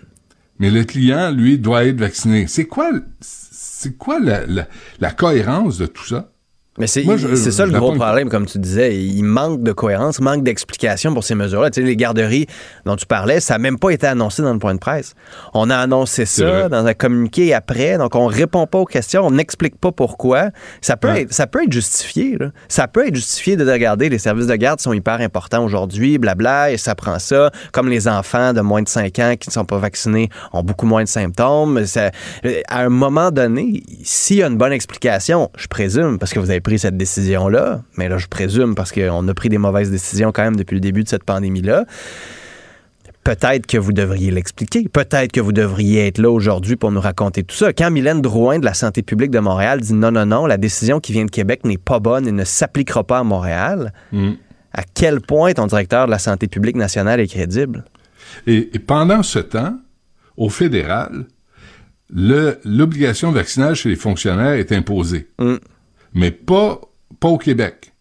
Mais 0.59 0.71
le 0.71 0.85
client, 0.85 1.33
lui, 1.33 1.59
doit 1.59 1.85
être 1.85 1.99
vacciné. 1.99 2.47
C'est 2.47 2.67
quoi, 2.67 2.91
c'est 3.21 3.97
quoi 3.99 4.21
la, 4.21 4.47
la, 4.47 4.69
la 5.01 5.11
cohérence 5.11 5.79
de 5.79 5.87
tout 5.87 6.05
ça? 6.05 6.32
Mais 6.79 6.87
c'est 6.87 7.03
ça 7.51 7.67
le 7.67 7.73
gros 7.73 7.93
problème, 7.93 8.31
comme 8.31 8.47
tu 8.47 8.59
disais. 8.59 8.97
Il 8.97 9.25
manque 9.25 9.63
de 9.63 9.73
cohérence, 9.73 10.21
manque 10.21 10.43
d'explication 10.43 11.13
pour 11.13 11.23
ces 11.23 11.35
mesures-là. 11.35 11.69
Tu 11.71 11.83
sais, 11.83 11.87
les 11.87 11.97
garderies 11.97 12.47
dont 12.87 12.97
tu 12.97 13.05
parlais, 13.05 13.41
ça 13.41 13.55
n'a 13.55 13.59
même 13.59 13.79
pas 13.79 13.91
été 13.91 14.07
annoncé 14.07 14.41
dans 14.41 14.55
le 14.55 14.59
point 14.59 14.73
de 14.75 14.79
presse. 14.79 15.13
On 15.53 15.69
a 15.69 15.77
annoncé 15.77 16.25
ça 16.25 16.71
dans 16.71 16.87
un 16.87 16.95
communiqué 16.95 17.53
après, 17.53 17.99
donc 17.99 18.15
on 18.15 18.25
répond 18.27 18.67
pas 18.67 18.79
aux 18.79 18.87
questions, 18.87 19.27
on 19.27 19.31
n'explique 19.33 19.77
pas 19.79 19.93
pourquoi. 19.93 20.49
Ça 20.81 20.97
peut, 20.97 21.09
Ouais. 21.09 21.23
être, 21.23 21.33
ça 21.35 21.47
peut 21.47 21.63
être 21.63 21.73
justifié. 21.73 22.39
là. 22.41 22.47
Ça 22.69 22.89
peut 22.89 23.07
être 23.07 23.17
justifié 23.17 23.57
de 23.57 23.71
regarder, 23.71 24.09
les 24.09 24.19
services 24.19 24.47
de 24.47 24.57
garde 24.57 24.81
sont 24.81 24.95
hyper 24.95 25.21
importants 25.21 25.63
aujourd'hui, 25.67 26.17
blabla, 26.17 26.71
et 26.71 26.79
ça 26.79 26.95
prend 26.95 27.19
ça. 27.19 27.51
Comme 27.73 27.91
les 27.91 28.09
enfants 28.09 28.55
de 28.55 28.63
moins 28.63 28.81
de 28.81 28.89
5 28.89 29.19
ans 29.19 29.35
qui 29.39 29.51
ne 29.51 29.53
sont 29.53 29.67
pas 29.67 29.77
vaccinés 29.79 30.31
ont 30.55 30.63
beaucoup 30.63 30.87
moins 30.87 31.03
de 31.05 31.09
symptômes. 31.09 31.85
Ça- 31.85 32.13
à 32.69 32.81
un 32.81 32.89
moment 32.89 33.31
donné, 33.31 33.83
s'il 34.05 34.37
y 34.39 34.43
a 34.43 34.47
une 34.47 34.57
bonne 34.57 34.73
explication, 34.73 35.51
je 35.59 35.67
présume, 35.67 36.19
parce 36.19 36.33
que 36.33 36.39
vous 36.39 36.49
avez 36.49 36.62
pris 36.63 36.79
cette 36.79 36.97
décision-là, 36.97 37.83
mais 37.99 38.09
là, 38.09 38.19
je 38.19 38.27
présume 38.27 38.75
parce 38.75 38.93
qu'on 38.93 39.29
a 39.29 39.35
pris 39.35 39.49
des 39.49 39.59
mauvaises 39.59 39.91
décisions 39.91 40.33
quand 40.33 40.43
même 40.43 40.57
depuis 40.57 40.75
le 40.75 40.81
début 40.81 41.05
de 41.05 41.09
cette 41.09 41.25
pandémie-là. 41.25 41.85
Peut-être 43.25 43.67
que 43.67 43.79
vous 43.79 43.93
devriez 43.93 44.33
l'expliquer. 44.33 44.89
Peut-être 44.89 45.31
que 45.31 45.41
vous 45.41 45.53
devriez 45.53 46.09
être 46.09 46.19
là 46.19 46.31
aujourd'hui 46.31 46.75
pour 46.75 46.91
nous 46.91 47.01
raconter 47.01 47.45
tout 47.45 47.55
ça. 47.55 47.73
Quand 47.73 47.91
Mylène 47.91 48.21
Drouin 48.21 48.59
de 48.59 48.65
la 48.65 48.75
santé 48.75 49.03
publique 49.03 49.31
de 49.31 49.39
Montréal 49.39 49.81
dit 49.81 49.95
non, 49.95 50.11
non, 50.11 50.27
non, 50.27 50.47
la 50.47 50.57
décision 50.57 50.99
qui 50.99 51.13
vient 51.13 51.25
de 51.25 51.31
Québec 51.31 51.65
n'est 51.65 51.79
pas 51.79 52.01
bonne 52.01 52.27
et 52.27 52.33
ne 52.33 52.45
s'appliquera 52.45 53.05
pas 53.05 53.19
à 53.19 53.25
Montréal, 53.25 53.93
Hmm. 54.11 54.33
À 54.75 54.85
quel 54.95 55.21
point 55.21 55.53
ton 55.53 55.67
directeur 55.67 56.07
de 56.07 56.11
la 56.11 56.19
santé 56.19 56.49
publique 56.49 56.77
nationale 56.77 57.21
est 57.21 57.27
crédible? 57.27 57.85
Et, 58.47 58.71
et 58.75 58.79
pendant 58.79 59.23
ce 59.23 59.39
temps, 59.39 59.79
au 60.37 60.49
fédéral, 60.49 61.27
l'obligation 62.15 63.33
vaccinale 63.33 63.75
chez 63.75 63.91
les 63.91 63.97
fonctionnaires 63.97 64.55
est 64.55 64.73
imposée. 64.73 65.29
Mm. 65.39 65.57
Mais 66.15 66.31
pas, 66.31 66.81
pas 67.21 67.29
au 67.29 67.39
Québec. 67.39 67.93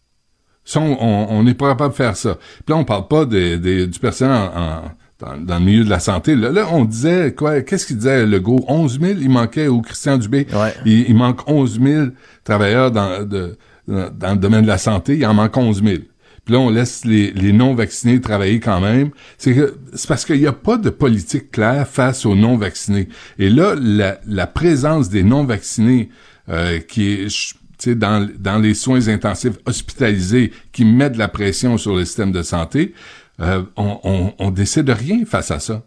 Ça, 0.63 0.79
on- 0.79 1.43
n'est 1.43 1.53
pas 1.55 1.69
capable 1.69 1.91
de 1.91 1.95
faire 1.97 2.15
ça. 2.15 2.35
Puis 2.65 2.73
là, 2.73 2.75
on 2.77 2.83
parle 2.85 3.07
pas 3.07 3.25
des- 3.25 3.57
des- 3.57 3.87
du 3.87 3.99
personnel 3.99 4.35
en- 4.35 4.59
en- 4.61 4.91
dans, 5.19 5.37
dans 5.37 5.59
le 5.59 5.65
milieu 5.65 5.83
de 5.83 5.89
la 5.89 5.99
santé. 5.99 6.35
Là, 6.35 6.51
là, 6.51 6.67
on 6.71 6.85
disait, 6.85 7.33
quoi, 7.35 7.61
qu'est-ce 7.61 7.85
qu'il 7.87 7.97
disait, 7.97 8.25
Legault? 8.25 8.63
11 8.67 8.99
000, 8.99 9.19
il 9.21 9.29
manquait 9.29 9.67
au 9.67 9.81
Christian 9.81 10.17
Dubé. 10.17 10.47
Ouais. 10.53 10.73
Il, 10.85 11.09
il 11.09 11.15
manque 11.15 11.47
11 11.49 11.79
000 11.81 12.07
travailleurs 12.43 12.91
dans, 12.91 13.27
de- 13.27 13.57
dans 13.87 14.31
le 14.33 14.37
domaine 14.37 14.61
de 14.63 14.67
la 14.67 14.77
santé. 14.77 15.17
Il 15.17 15.25
en 15.25 15.33
manque 15.33 15.57
11 15.57 15.83
000. 15.83 15.97
Puis 16.45 16.53
là, 16.55 16.59
on 16.59 16.69
laisse 16.69 17.05
les, 17.05 17.31
les 17.31 17.51
non-vaccinés 17.53 18.19
travailler 18.21 18.59
quand 18.59 18.79
même. 18.81 19.09
C'est 19.37 19.53
que 19.53 19.75
c'est 19.93 20.07
parce 20.07 20.25
qu'il 20.25 20.39
n'y 20.39 20.47
a 20.47 20.53
pas 20.53 20.77
de 20.77 20.89
politique 20.89 21.51
claire 21.51 21.87
face 21.87 22.25
aux 22.25 22.35
non-vaccinés. 22.35 23.09
Et 23.37 23.49
là, 23.49 23.75
la, 23.79 24.19
la 24.27 24.47
présence 24.47 25.09
des 25.09 25.21
non-vaccinés 25.23 26.09
euh, 26.49 26.79
qui 26.79 27.11
est 27.11 27.55
dans, 27.89 28.27
dans 28.39 28.59
les 28.59 28.73
soins 28.73 29.07
intensifs 29.07 29.57
hospitalisés 29.65 30.51
qui 30.71 30.85
mettent 30.85 31.13
de 31.13 31.19
la 31.19 31.27
pression 31.27 31.77
sur 31.77 31.95
le 31.95 32.05
système 32.05 32.31
de 32.31 32.41
santé, 32.41 32.93
euh, 33.39 33.63
on, 33.75 33.99
on, 34.03 34.33
on 34.37 34.51
décide 34.51 34.83
de 34.83 34.93
rien 34.93 35.25
face 35.25 35.51
à 35.51 35.59
ça. 35.59 35.83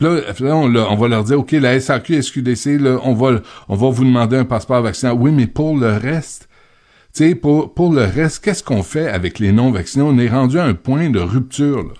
Là, 0.00 0.20
là, 0.40 0.56
on, 0.56 0.96
va 0.96 1.08
leur 1.08 1.24
dire, 1.24 1.38
OK, 1.38 1.52
la 1.52 1.78
SAQ, 1.78 2.22
SQDC, 2.22 2.80
là, 2.80 2.98
on 3.04 3.14
va, 3.14 3.40
on 3.68 3.76
va 3.76 3.90
vous 3.90 4.04
demander 4.04 4.36
un 4.36 4.44
passeport 4.44 4.82
vaccinal. 4.82 5.14
Oui, 5.14 5.30
mais 5.30 5.46
pour 5.46 5.76
le 5.76 5.92
reste, 5.92 6.48
pour, 7.40 7.72
pour 7.74 7.92
le 7.92 8.04
reste, 8.04 8.42
qu'est-ce 8.42 8.64
qu'on 8.64 8.82
fait 8.82 9.08
avec 9.08 9.38
les 9.38 9.52
non-vaccinés? 9.52 10.04
On 10.04 10.18
est 10.18 10.28
rendu 10.28 10.58
à 10.58 10.64
un 10.64 10.74
point 10.74 11.10
de 11.10 11.20
rupture, 11.20 11.78
là. 11.78 11.94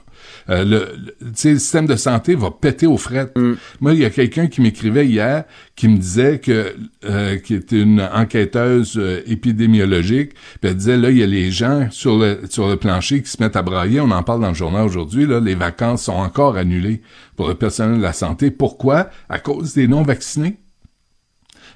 Euh, 0.51 0.65
le, 0.65 1.33
système 1.35 1.87
de 1.87 1.97
santé 1.97 2.35
va 2.35 2.51
péter 2.51 2.87
aux 2.87 2.97
frettes. 2.97 3.37
Moi, 3.81 3.95
il 3.95 4.01
y 4.01 4.05
a 4.05 4.11
quelqu'un 4.11 4.47
qui 4.47 4.61
m'écrivait 4.61 5.07
hier 5.07 5.45
qui 5.77 5.89
me 5.89 5.97
disait 5.97 6.39
que 6.39 6.75
euh, 7.05 7.39
qui 7.39 7.55
était 7.55 7.81
une 7.81 8.01
enquêteuse 8.01 8.97
euh, 8.99 9.23
épidémiologique, 9.27 10.35
puis 10.61 10.71
elle 10.71 10.77
disait 10.77 10.97
là, 10.97 11.11
il 11.11 11.19
y 11.19 11.23
a 11.23 11.27
les 11.27 11.51
gens 11.51 11.89
sur 11.91 12.19
le 12.19 12.41
sur 12.49 12.69
le 12.69 12.77
plancher 12.77 13.23
qui 13.23 13.31
se 13.31 13.43
mettent 13.43 13.57
à 13.57 13.63
brailler. 13.63 14.01
On 14.01 14.11
en 14.11 14.23
parle 14.23 14.43
dans 14.43 14.49
le 14.49 14.55
journal 14.55 14.85
aujourd'hui. 14.85 15.27
Là, 15.27 15.41
les 15.41 15.55
vacances 15.55 16.05
sont 16.05 16.13
encore 16.13 16.57
annulées 16.57 17.03
pour 17.37 17.49
le 17.49 17.55
personnel 17.55 17.99
de 17.99 18.03
la 18.03 18.13
santé. 18.13 18.51
Pourquoi? 18.51 19.09
À 19.29 19.39
cause 19.39 19.75
des 19.75 19.89
non-vaccinés. 19.89 20.59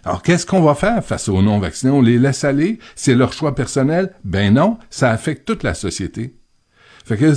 Alors, 0.07 0.23
qu'est-ce 0.23 0.47
qu'on 0.47 0.63
va 0.63 0.77
faire 0.77 1.05
face 1.05 1.29
aux 1.29 1.43
non-vaccinés? 1.43 1.91
On 1.91 2.01
les 2.01 2.19
laisse 2.19 2.45
aller? 2.45 2.79
C'est 2.95 3.17
leur 3.17 3.33
choix 3.33 3.57
personnel? 3.57 4.13
Ben 4.23 4.55
non, 4.55 4.79
ça 4.89 5.11
affecte 5.11 5.45
toute 5.47 5.65
la 5.65 5.75
société. 5.75 6.36
Fait 7.07 7.17
que 7.17 7.33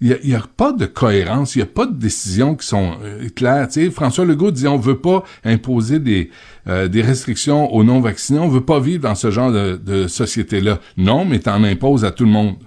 il 0.00 0.16
y, 0.22 0.34
a 0.36 0.40
pas 0.56 0.72
de 0.72 0.86
cohérence, 0.86 1.56
il 1.56 1.58
y 1.58 1.62
a 1.62 1.66
pas 1.66 1.86
de 1.86 1.94
décisions 1.94 2.54
qui 2.54 2.64
sont 2.64 2.98
euh, 3.02 3.28
claires. 3.34 3.66
Tu 3.66 3.84
sais, 3.84 3.90
François 3.90 4.24
Legault 4.24 4.52
dit 4.52 4.68
on 4.68 4.78
veut 4.78 5.00
pas 5.00 5.24
imposer 5.42 5.98
des 5.98 6.30
euh, 6.68 6.86
des 6.86 7.02
restrictions 7.02 7.74
aux 7.74 7.82
non-vaccinés, 7.82 8.38
on 8.38 8.46
veut 8.46 8.64
pas 8.64 8.78
vivre 8.78 9.02
dans 9.02 9.16
ce 9.16 9.32
genre 9.32 9.50
de, 9.50 9.74
de 9.74 10.06
société-là. 10.06 10.78
Non, 10.96 11.24
mais 11.24 11.40
t'en 11.40 11.64
imposes 11.64 12.04
à 12.04 12.12
tout 12.12 12.24
le 12.24 12.30
monde. 12.30 12.58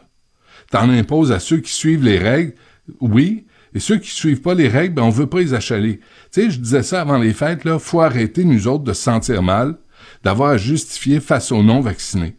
T'en 0.72 0.90
imposes 0.90 1.32
à 1.32 1.40
ceux 1.40 1.60
qui 1.60 1.72
suivent 1.72 2.04
les 2.04 2.18
règles, 2.18 2.54
oui, 3.00 3.46
et 3.74 3.80
ceux 3.80 3.98
qui 3.98 4.12
suivent 4.12 4.42
pas 4.42 4.56
les 4.56 4.68
règles, 4.68 4.96
ben 4.96 5.04
on 5.04 5.12
veut 5.12 5.28
pas 5.28 5.40
les 5.40 5.54
achaler. 5.54 6.02
Tu 6.34 6.42
sais, 6.42 6.52
je 6.52 6.60
disais 6.60 6.84
ça 6.84 7.00
avant 7.00 7.18
les 7.18 7.32
fêtes, 7.32 7.64
là, 7.64 7.80
faut 7.80 8.02
arrêter 8.02 8.44
nous 8.44 8.68
autres 8.68 8.84
de 8.84 8.92
se 8.92 9.04
sentir 9.04 9.42
mal, 9.42 9.78
d'avoir 10.22 10.50
à 10.50 10.58
justifier 10.58 11.22
face 11.22 11.54
aux 11.54 11.64
non-vaccinés. 11.64 12.36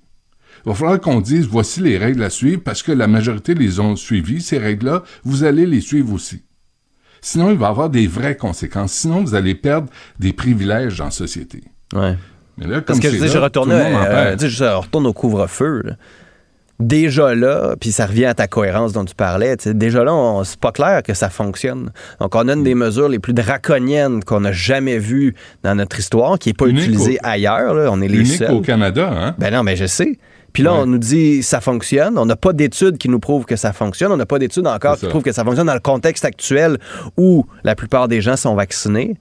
Il 0.67 0.71
va 0.71 0.75
falloir 0.75 1.01
qu'on 1.01 1.21
dise 1.21 1.47
voici 1.47 1.81
les 1.81 1.97
règles 1.97 2.23
à 2.25 2.31
suivre 2.31 2.61
parce 2.65 2.83
que 2.83 2.91
la 2.93 3.07
majorité 3.07 3.55
les 3.55 3.79
ont 3.79 3.95
suivies, 3.95 4.41
ces 4.41 4.59
règles-là, 4.59 5.05
vous 5.25 5.45
allez 5.45 5.65
les 5.65 5.81
suivre 5.81 6.13
aussi. 6.13 6.43
Sinon, 7.21 7.51
il 7.53 7.57
va 7.57 7.69
y 7.69 7.71
avoir 7.71 7.89
des 7.89 8.07
vraies 8.09 8.37
conséquences. 8.37 8.93
Sinon, 8.93 9.23
vous 9.23 9.35
allez 9.37 9.55
perdre 9.55 9.89
des 10.19 10.33
privilèges 10.33 10.99
dans 10.99 11.07
la 11.07 11.11
société. 11.13 11.63
Ouais. 11.95 12.17
Mais 12.59 12.67
là, 12.67 12.81
Parce 12.81 12.99
comme 13.01 13.11
que 13.11 13.17
je 13.17 13.27
je 13.27 13.39
retourne, 13.39 13.73
en 13.73 13.77
perd. 14.05 14.45
je 14.47 14.65
retourne 14.65 15.07
au 15.07 15.13
couvre-feu. 15.13 15.83
Déjà 16.79 17.35
là, 17.35 17.75
puis 17.81 17.91
ça 17.91 18.05
revient 18.05 18.27
à 18.27 18.35
ta 18.35 18.49
cohérence 18.49 18.93
dont 18.93 19.05
tu 19.07 19.15
parlais, 19.15 19.57
déjà 19.65 20.05
là, 20.05 20.43
c'est 20.45 20.61
pas 20.61 20.73
clair 20.73 21.03
que 21.03 21.15
ça 21.15 21.31
fonctionne. 21.31 21.91
Donc, 22.21 22.35
on 22.35 22.49
a 22.49 22.53
une 22.53 22.65
des 22.65 22.75
Mm. 22.75 22.79
mesures 22.79 23.09
les 23.09 23.19
plus 23.19 23.33
draconiennes 23.33 24.23
qu'on 24.23 24.45
a 24.45 24.53
jamais 24.53 24.99
vues 24.99 25.35
dans 25.63 25.75
notre 25.75 25.99
histoire, 25.99 26.39
qui 26.39 26.51
est 26.51 26.57
pas 26.59 26.67
Unique 26.67 26.83
utilisée 26.83 27.19
au- 27.23 27.27
ailleurs. 27.27 27.73
là. 27.75 27.89
On 27.91 28.03
est 28.03 28.09
les 28.09 28.19
Unique 28.19 28.33
seuls. 28.37 28.53
au 28.53 28.61
Canada, 28.61 29.11
hein? 29.11 29.35
Ben 29.39 29.55
non, 29.55 29.63
mais 29.63 29.75
je 29.77 29.87
sais. 29.87 30.19
Puis 30.57 30.63
là, 30.63 30.73
Ouais. 30.73 30.79
on 30.81 30.87
nous 30.87 30.97
dit 30.97 31.43
ça 31.43 31.61
fonctionne. 31.61 32.17
On 32.17 32.25
n'a 32.25 32.35
pas 32.35 32.55
d'études 32.55 32.97
qui 32.97 33.11
nous 33.11 33.19
prouvent 33.21 33.45
que 33.45 33.57
ça 33.57 33.75
fonctionne. 33.75 34.11
On 34.11 34.17
n'a 34.17 34.25
pas 34.25 34.39
d'études 34.39 34.67
encore 34.67 34.97
qui 34.97 35.07
prouvent 35.07 35.23
que 35.23 35.31
ça 35.33 35.45
fonctionne 35.45 35.67
dans 35.67 35.75
le 35.75 35.81
contexte 35.81 36.25
actuel 36.25 36.79
où 37.19 37.45
la 37.63 37.75
plupart 37.75 38.09
des 38.09 38.23
gens 38.23 38.37
sont 38.37 38.55
vaccinés. 38.55 39.17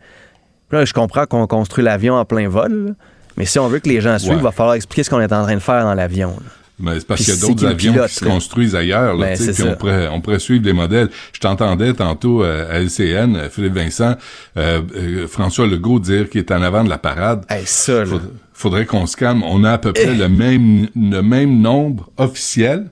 Puis 0.69 0.77
là, 0.79 0.85
je 0.85 0.93
comprends 0.93 1.25
qu'on 1.25 1.45
construit 1.45 1.83
l'avion 1.83 2.13
en 2.15 2.23
plein 2.23 2.47
vol. 2.47 2.85
là. 2.87 2.91
Mais 3.35 3.43
si 3.43 3.59
on 3.59 3.67
veut 3.67 3.79
que 3.79 3.89
les 3.89 3.99
gens 3.99 4.17
suivent, 4.17 4.31
il 4.31 4.37
Ouais. 4.37 4.43
va 4.43 4.51
falloir 4.53 4.75
expliquer 4.75 5.03
ce 5.03 5.09
qu'on 5.09 5.19
est 5.19 5.33
en 5.33 5.43
train 5.43 5.55
de 5.55 5.59
faire 5.59 5.83
dans 5.83 5.93
l'avion. 5.93 6.33
Mais 6.77 6.99
c'est 6.99 7.07
parce 7.07 7.23
qu'il 7.23 7.33
y 7.33 7.37
a 7.37 7.39
d'autres 7.47 7.65
avions 7.65 7.93
pilote, 7.93 8.09
qui 8.09 8.15
se 8.15 8.25
construisent 8.25 8.75
ailleurs. 8.75 9.15
Là, 9.15 9.27
Ben, 9.27 9.37
puis 9.53 9.63
on 9.63 9.75
pourrait, 9.75 10.07
on 10.09 10.19
pourrait 10.21 10.39
suivre 10.39 10.65
les 10.65 10.73
modèles. 10.73 11.09
Je 11.31 11.39
t'entendais 11.39 11.93
tantôt 11.93 12.43
euh, 12.43 12.69
à 12.69 12.79
LCN, 12.81 13.35
euh, 13.37 13.49
Philippe 13.49 13.73
Vincent, 13.75 14.15
euh, 14.57 14.81
euh, 14.95 15.27
François 15.27 15.67
Legault 15.67 15.99
dire 15.99 16.29
qu'il 16.29 16.39
est 16.39 16.51
en 16.51 16.61
avant 16.61 16.83
de 16.83 16.89
la 16.89 16.97
parade. 16.97 17.45
Hey, 17.49 17.65
ça, 17.65 17.99
là. 17.99 18.05
Faudrait, 18.05 18.27
faudrait 18.53 18.85
qu'on 18.85 19.05
se 19.05 19.15
calme. 19.15 19.41
On 19.43 19.63
a 19.63 19.71
à 19.73 19.77
peu 19.77 19.93
près 19.93 20.15
le 20.15 20.27
même 20.27 20.89
le 20.95 21.21
même 21.21 21.61
nombre 21.61 22.09
officiel 22.17 22.89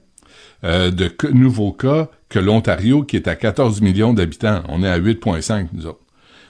euh, 0.63 0.89
de 0.91 1.11
nouveaux 1.33 1.73
cas 1.73 2.07
que 2.29 2.39
l'Ontario, 2.39 3.03
qui 3.03 3.17
est 3.17 3.27
à 3.27 3.35
14 3.35 3.81
millions 3.81 4.13
d'habitants. 4.13 4.63
On 4.69 4.81
est 4.83 4.87
à 4.89 4.97
8,5 4.99 5.67
nous 5.73 5.85
autres. 5.87 5.99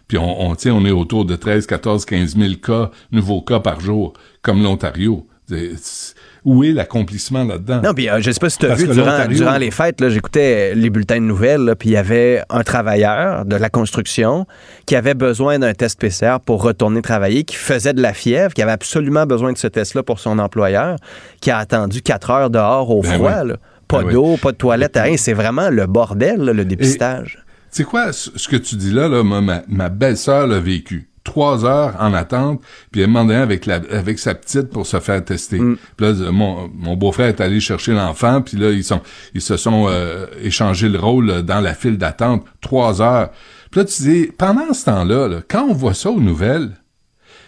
Puis 0.08 0.18
on, 0.20 0.52
on, 0.52 0.56
on 0.56 0.86
est 0.86 0.92
autour 0.92 1.26
de 1.26 1.36
13, 1.36 1.66
14, 1.66 2.06
15 2.06 2.38
000 2.38 2.54
cas, 2.62 2.92
nouveaux 3.12 3.42
cas 3.42 3.60
par 3.60 3.80
jour, 3.80 4.14
comme 4.44 4.62
l'Ontario. 4.62 5.26
C'est- 5.50 6.14
Où 6.46 6.64
est 6.64 6.72
l'accomplissement 6.74 7.44
là-dedans? 7.46 7.82
Non, 7.84 7.94
puis 7.94 8.10
euh, 8.10 8.20
je 8.20 8.30
sais 8.32 8.40
pas 8.40 8.50
si 8.50 8.58
tu 8.58 8.66
as 8.66 8.70
Parce 8.70 8.82
vu 8.82 8.88
durant, 9.36 9.58
les 9.58 9.72
fêtes, 9.72 10.02
là, 10.02 10.10
j'écoutais 10.10 10.76
les 10.76 10.90
bulletins 10.90 11.16
de 11.22 11.26
nouvelles, 11.26 11.74
puis 11.80 11.90
il 11.90 11.92
y 11.94 11.98
avait 11.98 12.42
un 12.50 12.64
travailleur 12.64 13.46
de 13.46 13.56
la 13.56 13.70
construction 13.70 14.46
qui 14.86 14.96
avait 14.96 15.14
besoin 15.14 15.58
d'un 15.60 15.74
test 15.74 16.00
PCR 16.00 16.38
pour 16.46 16.62
retourner 16.62 17.02
travailler, 17.02 17.44
qui 17.44 17.56
faisait 17.56 17.94
de 17.94 18.02
la 18.02 18.14
fièvre, 18.14 18.54
qui 18.54 18.62
avait 18.62 18.72
absolument 18.74 19.26
besoin 19.26 19.54
de 19.54 19.58
ce 19.58 19.68
test-là 19.68 20.04
pour 20.04 20.20
son 20.20 20.38
employeur, 20.40 20.98
qui 21.40 21.50
a 21.50 21.58
attendu 21.60 22.02
quatre 22.02 22.30
heures 22.30 22.50
dehors 22.50 22.90
au 22.90 23.02
Ben 23.02 23.14
froid. 23.14 23.42
oui. 23.44 23.48
là. 23.50 23.56
Pas 23.88 24.00
Ben 24.00 24.08
oui. 24.08 24.14
d'eau, 24.14 24.38
pas 24.42 24.52
de 24.52 24.58
toilette, 24.58 24.98
rien. 25.02 25.18
C'est 25.18 25.34
vraiment 25.34 25.70
le 25.70 25.86
bordel, 25.86 26.42
là, 26.42 26.52
le 26.54 26.66
dépistage. 26.66 27.38
Tu 27.72 27.78
sais 27.78 27.84
quoi, 27.84 28.12
ce 28.12 28.48
que 28.48 28.56
tu 28.58 28.76
dis 28.76 28.92
là, 28.92 29.08
ma, 29.24 29.64
ma 29.68 29.90
belle-sœur 29.90 30.48
l'a 30.48 30.60
vécu. 30.60 31.10
Trois 31.24 31.64
heures 31.64 31.96
en 32.00 32.14
attente, 32.14 32.62
puis 32.92 33.02
elle 33.02 33.08
demandait 33.08 33.36
avec 33.36 33.66
la 33.66 33.76
avec 33.92 34.20
sa 34.20 34.36
petite 34.36 34.70
pour 34.70 34.86
se 34.86 35.00
faire 35.00 35.24
tester. 35.24 35.58
Mm. 35.58 35.78
Puis 35.96 36.06
là, 36.06 36.32
mon, 36.32 36.70
mon 36.74 36.98
beau-frère 36.98 37.28
est 37.28 37.40
allé 37.40 37.62
chercher 37.62 37.94
l'enfant, 37.94 38.42
puis 38.42 38.58
là 38.58 38.72
ils 38.72 38.84
sont 38.84 39.02
ils 39.34 39.42
se 39.42 39.56
sont 39.56 39.86
euh, 39.88 40.26
échangé 40.42 40.90
le 40.90 41.00
rôle 41.00 41.30
euh, 41.30 41.42
dans 41.42 41.62
la 41.62 41.74
file 41.74 41.98
d'attente. 41.98 42.46
Trois 42.60 43.02
heures. 43.02 43.30
Puis 43.72 43.80
là 43.80 43.86
tu 43.86 44.04
dis 44.04 44.32
pendant 44.38 44.74
ce 44.74 44.86
temps-là, 44.86 45.28
là, 45.30 45.42
quand 45.48 45.64
on 45.64 45.74
voit 45.74 45.94
ça 45.94 46.10
aux 46.10 46.20
nouvelles, 46.20 46.72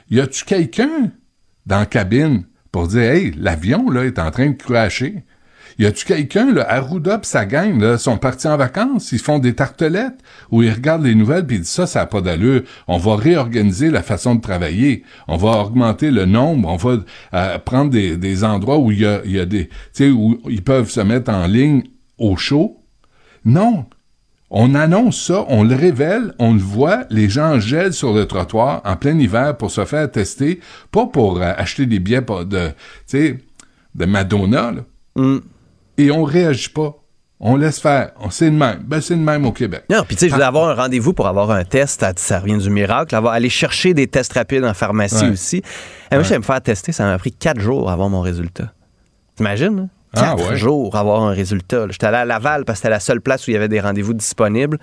y 0.09 0.21
a-tu 0.21 0.45
quelqu'un 0.45 1.11
dans 1.65 1.79
la 1.79 1.85
cabine 1.85 2.45
pour 2.71 2.87
dire 2.87 3.11
hey 3.11 3.33
l'avion 3.37 3.89
là 3.89 4.05
est 4.05 4.19
en 4.19 4.31
train 4.31 4.51
de 4.51 4.55
crasher? 4.55 5.25
Y 5.77 5.85
a-tu 5.85 6.05
quelqu'un, 6.05 6.53
là, 6.53 6.65
Arruda 6.69 7.17
pis 7.17 7.27
sa 7.27 7.45
gang, 7.45 7.79
là, 7.79 7.97
sont 7.97 8.17
partis 8.17 8.47
en 8.47 8.55
vacances, 8.55 9.11
ils 9.11 9.19
font 9.19 9.39
des 9.39 9.55
tartelettes, 9.55 10.17
ou 10.49 10.63
ils 10.63 10.71
regardent 10.71 11.03
les 11.03 11.15
nouvelles 11.15 11.45
puis 11.45 11.57
ils 11.57 11.61
disent 11.61 11.69
ça, 11.69 11.85
ça 11.85 12.01
a 12.01 12.05
pas 12.05 12.21
d'allure. 12.21 12.61
On 12.87 12.97
va 12.97 13.15
réorganiser 13.17 13.89
la 13.91 14.01
façon 14.01 14.35
de 14.35 14.41
travailler. 14.41 15.03
On 15.27 15.35
va 15.35 15.63
augmenter 15.63 16.11
le 16.11 16.25
nombre. 16.25 16.69
On 16.69 16.77
va 16.77 17.03
euh, 17.33 17.59
prendre 17.59 17.91
des, 17.91 18.15
des 18.15 18.43
endroits 18.43 18.77
où 18.77 18.91
il 18.91 18.99
y 18.99 19.05
a, 19.05 19.25
y 19.25 19.39
a 19.39 19.45
des, 19.45 19.67
tu 19.67 19.73
sais, 19.93 20.09
où 20.09 20.39
ils 20.49 20.63
peuvent 20.63 20.89
se 20.89 21.01
mettre 21.01 21.31
en 21.31 21.45
ligne 21.45 21.83
au 22.17 22.37
chaud. 22.37 22.81
Non. 23.43 23.85
On 24.49 24.75
annonce 24.75 25.19
ça, 25.21 25.43
on 25.49 25.63
le 25.63 25.75
révèle, 25.75 26.33
on 26.39 26.53
le 26.53 26.59
voit, 26.59 27.05
les 27.09 27.29
gens 27.29 27.59
gèlent 27.59 27.93
sur 27.93 28.13
le 28.13 28.25
trottoir 28.25 28.81
en 28.85 28.95
plein 28.95 29.17
hiver 29.19 29.57
pour 29.57 29.71
se 29.71 29.83
faire 29.83 30.09
tester, 30.09 30.61
pas 30.91 31.07
pour 31.07 31.41
euh, 31.41 31.51
acheter 31.57 31.85
des 31.87 31.99
billets 31.99 32.21
de, 32.21 32.71
de 33.95 34.05
Madonna, 34.05 34.71
là 34.71 34.81
Mm. 35.15 35.37
Et 35.97 36.11
on 36.11 36.23
réagit 36.23 36.69
pas. 36.69 36.95
On 37.39 37.57
laisse 37.57 37.79
faire. 37.79 38.11
On 38.21 38.29
c'est 38.29 38.45
le 38.45 38.55
même. 38.55 38.79
Ben, 38.85 39.01
c'est 39.01 39.13
le 39.15 39.19
même 39.19 39.45
au 39.45 39.51
Québec. 39.51 39.83
Non, 39.89 40.03
puis 40.07 40.15
tu 40.15 40.21
sais, 40.21 40.29
je 40.29 40.33
voulais 40.33 40.45
avoir 40.45 40.69
un 40.69 40.73
rendez-vous 40.73 41.13
pour 41.13 41.27
avoir 41.27 41.51
un 41.51 41.65
test, 41.65 42.05
ça, 42.15 42.39
revient 42.39 42.57
du 42.57 42.69
miracle. 42.69 43.13
Avoir, 43.13 43.33
aller 43.33 43.49
chercher 43.49 43.93
des 43.93 44.07
tests 44.07 44.31
rapides 44.33 44.63
en 44.63 44.73
pharmacie 44.73 45.25
Ouais. 45.25 45.31
aussi. 45.31 45.57
Et 46.11 46.15
moi, 46.15 46.23
je 46.23 46.29
vais 46.29 46.37
me 46.37 46.43
faire 46.43 46.61
tester, 46.61 46.93
ça 46.93 47.03
m'a 47.05 47.17
pris 47.17 47.33
quatre 47.33 47.59
jours 47.59 47.89
à 47.89 47.93
avoir 47.93 48.07
mon 48.09 48.21
résultat. 48.21 48.71
T'imagines? 49.35 49.79
hein? 49.79 49.89
Ah, 50.15 50.21
Quatre 50.37 50.51
ouais. 50.51 50.55
jours 50.57 50.95
à 50.95 51.01
avoir 51.01 51.23
un 51.23 51.31
résultat. 51.31 51.87
J'étais 51.89 52.05
allé 52.07 52.17
à 52.17 52.25
Laval 52.25 52.63
parce 52.63 52.77
que 52.79 52.83
c'était 52.83 52.89
la 52.89 53.01
seule 53.01 53.19
place 53.19 53.45
où 53.47 53.51
il 53.51 53.55
y 53.55 53.57
avait 53.57 53.67
des 53.67 53.81
rendez-vous 53.81 54.13
disponibles. 54.13 54.77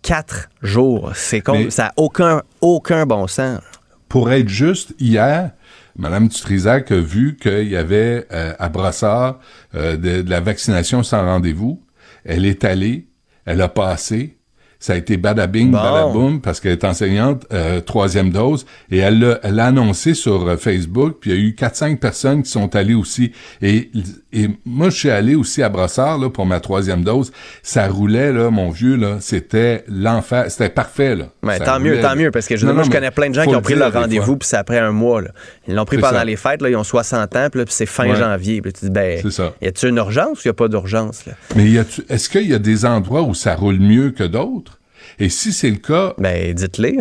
Quatre 0.00 0.48
jours. 0.62 1.10
C'est. 1.14 1.46
Mais- 1.48 1.68
Ça 1.70 1.84
n'a 1.84 1.92
aucun, 1.98 2.40
aucun 2.62 3.04
bon 3.04 3.26
sens. 3.26 3.60
pour 4.08 4.32
être 4.32 4.48
juste, 4.48 4.94
hier, 4.98 5.50
Madame 5.96 6.28
Dutrisac 6.28 6.90
a 6.90 6.98
vu 6.98 7.36
qu'il 7.36 7.68
y 7.68 7.76
avait 7.76 8.26
euh, 8.32 8.54
à 8.58 8.68
Brossard 8.68 9.40
euh, 9.74 9.96
de 9.96 10.28
la 10.28 10.40
vaccination 10.40 11.02
sans 11.02 11.24
rendez-vous. 11.24 11.84
Elle 12.24 12.46
est 12.46 12.64
allée, 12.64 13.08
elle 13.44 13.60
a 13.60 13.68
passé, 13.68 14.39
ça 14.80 14.94
a 14.94 14.96
été 14.96 15.16
badabing, 15.16 15.70
Bon. 15.70 15.78
badaboum, 15.78 16.40
parce 16.40 16.58
qu'elle 16.58 16.72
est 16.72 16.84
enseignante, 16.84 17.46
euh, 17.52 17.80
troisième 17.80 18.30
dose, 18.30 18.66
et 18.90 18.98
elle 18.98 19.20
l'a 19.20 19.38
elle 19.44 19.60
annoncé 19.60 20.14
sur 20.14 20.48
euh, 20.48 20.56
Facebook, 20.56 21.18
puis 21.20 21.30
il 21.30 21.36
y 21.36 21.38
a 21.38 21.42
eu 21.48 21.50
4-5 21.56 21.98
personnes 21.98 22.42
qui 22.42 22.50
sont 22.50 22.74
allées 22.74 22.94
aussi. 22.94 23.30
Et, 23.62 23.90
et 24.32 24.48
moi, 24.64 24.90
je 24.90 24.96
suis 24.96 25.10
allé 25.10 25.34
aussi 25.34 25.62
à 25.62 25.68
Brossard, 25.68 26.18
là, 26.18 26.30
pour 26.30 26.46
ma 26.46 26.60
troisième 26.60 27.04
dose. 27.04 27.30
Ça 27.62 27.86
roulait, 27.88 28.32
là, 28.32 28.50
mon 28.50 28.70
vieux, 28.70 28.96
là, 28.96 29.18
c'était 29.20 29.84
l'enfer, 29.86 30.46
c'était 30.50 30.70
parfait, 30.70 31.14
là. 31.14 31.26
Ça 31.58 31.60
tant 31.64 31.78
mieux, 31.80 32.00
tant 32.00 32.08
là. 32.10 32.14
mieux, 32.16 32.30
parce 32.30 32.46
que 32.46 32.56
je, 32.56 32.64
Non, 32.66 32.72
moi, 32.72 32.78
non, 32.82 32.84
je 32.84 32.90
mais 32.90 32.96
connais 32.96 33.10
plein 33.10 33.28
de 33.30 33.34
gens 33.34 33.44
qui 33.44 33.54
ont 33.54 33.60
pris 33.62 33.74
leur 33.74 33.92
rendez-vous, 33.92 34.36
puis 34.38 34.48
c'est 34.48 34.56
après 34.56 34.78
un 34.78 34.92
mois. 34.92 35.20
Là. 35.20 35.28
Ils 35.68 35.74
l'ont 35.74 35.84
pris 35.84 35.98
pendant 35.98 36.18
ça. 36.18 36.24
les 36.24 36.36
fêtes, 36.36 36.62
là, 36.62 36.70
ils 36.70 36.76
ont 36.76 36.84
60 36.84 37.36
ans, 37.36 37.48
puis 37.52 37.62
c'est 37.68 37.84
fin 37.86 38.08
Ouais. 38.08 38.16
janvier. 38.16 38.62
Puis 38.62 38.72
tu 38.72 38.86
dis, 38.86 38.90
ben, 38.90 39.18
C'est 39.22 39.30
ça. 39.30 39.52
y 39.60 39.66
a-tu 39.66 39.88
une 39.88 39.96
urgence 39.98 40.42
ou 40.44 40.48
y 40.48 40.50
a 40.50 40.54
pas 40.54 40.68
d'urgence? 40.68 41.26
là? 41.26 41.32
Mais 41.54 41.68
y 41.68 41.78
a-tu- 41.78 42.02
est-ce 42.08 42.28
qu'il 42.30 42.48
y 42.48 42.54
a 42.54 42.58
des 42.58 42.86
endroits 42.86 43.22
où 43.22 43.34
ça 43.34 43.54
roule 43.54 43.78
mieux 43.78 44.10
que 44.10 44.24
d'autres? 44.24 44.69
Et 45.18 45.28
si 45.28 45.52
c'est 45.52 45.70
le 45.70 45.76
cas, 45.76 46.14
Ben, 46.18 46.54
dites-les. 46.54 46.98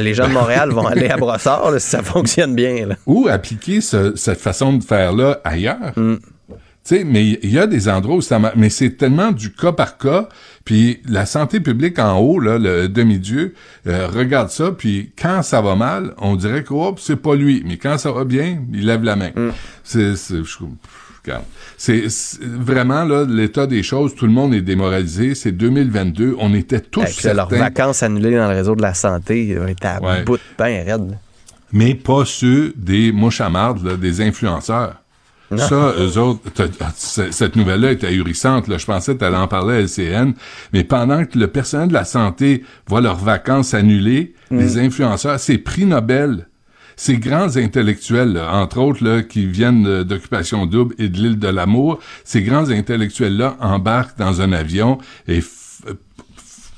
Les 0.00 0.14
gens 0.14 0.28
de 0.28 0.32
Montréal 0.32 0.70
vont 0.70 0.86
aller 0.86 1.08
à 1.08 1.16
Brossard 1.18 1.70
là, 1.70 1.78
si 1.78 1.88
ça 1.90 2.02
fonctionne 2.02 2.54
bien. 2.54 2.86
Là. 2.86 2.96
où 3.06 3.28
appliquer 3.28 3.80
ce- 3.80 4.14
cette 4.16 4.40
façon 4.40 4.72
de 4.74 4.82
faire-là 4.84 5.40
ailleurs? 5.44 5.92
Mm. 5.96 6.16
Tu 6.84 6.96
sais, 6.96 7.04
mais 7.04 7.22
il 7.42 7.50
y 7.52 7.58
a 7.58 7.66
des 7.66 7.86
endroits 7.90 8.16
où 8.16 8.20
ça 8.22 8.38
marche, 8.38 8.54
mais 8.56 8.70
c'est 8.70 8.92
tellement 8.96 9.30
du 9.30 9.52
cas 9.52 9.72
par 9.72 9.98
cas, 9.98 10.28
puis 10.64 11.02
la 11.06 11.26
santé 11.26 11.60
publique 11.60 11.98
en 11.98 12.18
haut, 12.18 12.40
là, 12.40 12.56
le 12.58 12.88
demi-dieu, 12.88 13.52
euh, 13.86 14.06
regarde 14.08 14.48
ça, 14.48 14.72
puis 14.72 15.12
quand 15.20 15.42
ça 15.42 15.60
va 15.60 15.74
mal, 15.76 16.14
on 16.16 16.34
dirait 16.36 16.64
que 16.64 16.72
oh, 16.72 16.94
c'est 16.98 17.16
pas 17.20 17.34
lui, 17.34 17.62
mais 17.66 17.76
quand 17.76 17.98
ça 17.98 18.10
va 18.10 18.24
bien, 18.24 18.60
il 18.72 18.86
lève 18.86 19.02
la 19.02 19.16
main. 19.16 19.30
Mm. 19.36 19.50
C'est, 19.84 20.14
je- 20.16 20.64
regarde. 21.28 21.44
C'est, 21.76 22.06
vraiment 22.42 23.04
là 23.04 23.24
l'état 23.28 23.66
des 23.66 23.82
choses, 23.82 24.14
tout 24.14 24.26
le 24.26 24.32
monde 24.32 24.54
est 24.54 24.62
démoralisé, 24.62 25.34
c'est 25.34 25.52
2022, 25.52 26.36
on 26.38 26.54
était 26.54 26.80
tous 26.80 27.22
là, 27.22 27.34
leurs 27.34 27.48
certains, 27.48 27.64
vacances 27.64 28.02
annulées 28.02 28.36
dans 28.36 28.48
le 28.48 28.56
réseau 28.56 28.74
de 28.74 28.82
la 28.82 28.94
santé 28.94 29.44
ils 29.46 29.58
ont 29.58 29.66
été 29.68 29.86
à 29.86 30.00
Ouais. 30.02 30.22
bout 30.24 30.36
de 30.36 30.42
pain 30.56 30.82
raide. 30.84 31.18
mais 31.72 31.94
pas 31.94 32.24
ceux 32.24 32.72
des 32.76 33.12
mouches 33.12 33.40
à 33.40 33.50
marde, 33.50 33.84
là, 33.84 33.96
des 33.96 34.20
influenceurs. 34.20 34.94
Ça, 35.56 35.94
eux 35.98 36.18
autres, 36.18 36.40
ah, 36.80 36.92
cette 36.94 37.56
nouvelle-là 37.56 37.92
est 37.92 38.04
ahurissante. 38.04 38.68
Là. 38.68 38.76
Je 38.76 38.84
pensais 38.84 39.14
que 39.14 39.20
tu 39.20 39.24
allais 39.24 39.36
en 39.36 39.48
parler 39.48 39.76
à 39.76 39.80
LCN. 39.80 40.34
Mais 40.74 40.84
pendant 40.84 41.24
que 41.24 41.38
le 41.38 41.46
personnel 41.46 41.88
de 41.88 41.94
la 41.94 42.04
santé 42.04 42.64
voit 42.86 43.00
leurs 43.00 43.16
vacances 43.16 43.72
annulées, 43.72 44.34
les 44.50 44.78
influenceurs, 44.78 45.40
c'est 45.40 45.56
prix 45.56 45.86
Nobel. 45.86 46.47
Ces 47.00 47.18
grands 47.18 47.56
intellectuels, 47.56 48.36
entre 48.50 48.78
autres, 48.78 49.04
là, 49.04 49.22
qui 49.22 49.46
viennent 49.46 50.02
d'Occupation 50.02 50.66
Double 50.66 50.96
et 50.98 51.08
de 51.08 51.16
l'île 51.16 51.38
de 51.38 51.46
l'Amour, 51.46 52.00
ces 52.24 52.42
grands 52.42 52.70
intellectuels-là 52.70 53.56
embarquent 53.60 54.18
dans 54.18 54.40
un 54.40 54.50
avion 54.52 54.98
et 55.28 55.40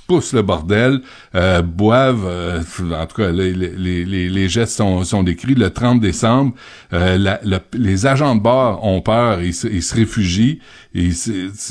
poussent 0.06 0.34
le 0.34 0.42
bordel, 0.42 1.00
euh, 1.34 1.62
boivent, 1.62 2.26
euh, 2.26 2.60
en 2.92 3.06
tout 3.06 3.16
cas, 3.16 3.30
les, 3.32 3.54
les, 3.54 4.04
les, 4.04 4.28
les 4.28 4.48
gestes 4.50 4.76
sont, 4.76 5.04
sont 5.04 5.22
décrits. 5.22 5.54
Le 5.54 5.70
30 5.70 6.00
décembre, 6.00 6.52
euh, 6.92 7.36
les 7.72 8.06
agents 8.06 8.36
de 8.36 8.42
bord 8.42 8.84
ont 8.84 9.00
peur, 9.00 9.40
ils 9.40 9.54
se, 9.54 9.68
ils 9.68 9.82
se 9.82 9.94
réfugient. 9.94 10.58
Et 10.94 11.12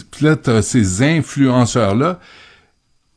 puis 0.09 0.25
là, 0.25 0.35
t'as 0.35 0.63
ces 0.63 1.03
influenceurs-là. 1.03 2.19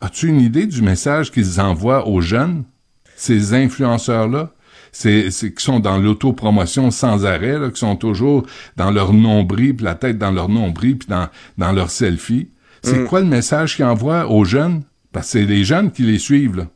As-tu 0.02 0.28
une 0.28 0.42
idée 0.42 0.66
du 0.66 0.82
message 0.82 1.30
qu'ils 1.30 1.58
envoient 1.58 2.06
aux 2.06 2.20
jeunes, 2.20 2.64
ces 3.16 3.54
influenceurs-là? 3.54 4.52
C'est, 4.94 5.30
qui 5.30 5.64
sont 5.64 5.80
dans 5.80 5.96
l'autopromotion 5.96 6.90
sans 6.90 7.24
arrêt, 7.24 7.58
là, 7.58 7.70
qui 7.70 7.78
sont 7.80 7.96
toujours 7.96 8.46
dans 8.76 8.90
leur 8.90 9.12
nombril, 9.14 9.74
puis 9.74 9.84
la 9.86 9.94
tête 9.94 10.18
dans 10.18 10.30
leur 10.30 10.48
nombril, 10.50 10.98
puis 10.98 11.08
dans, 11.08 11.28
dans 11.56 11.72
leur 11.72 11.90
selfie. 11.90 12.50
C'est 12.82 13.04
quoi 13.04 13.20
le 13.20 13.26
message 13.26 13.76
qu'ils 13.76 13.84
envoient 13.86 14.28
aux 14.30 14.44
jeunes? 14.44 14.82
Parce 15.12 15.26
que 15.32 15.38
c'est 15.38 15.44
les 15.46 15.64
jeunes 15.64 15.90
qui 15.92 16.02
les 16.02 16.18
suivent, 16.18 16.56
là. 16.56 16.66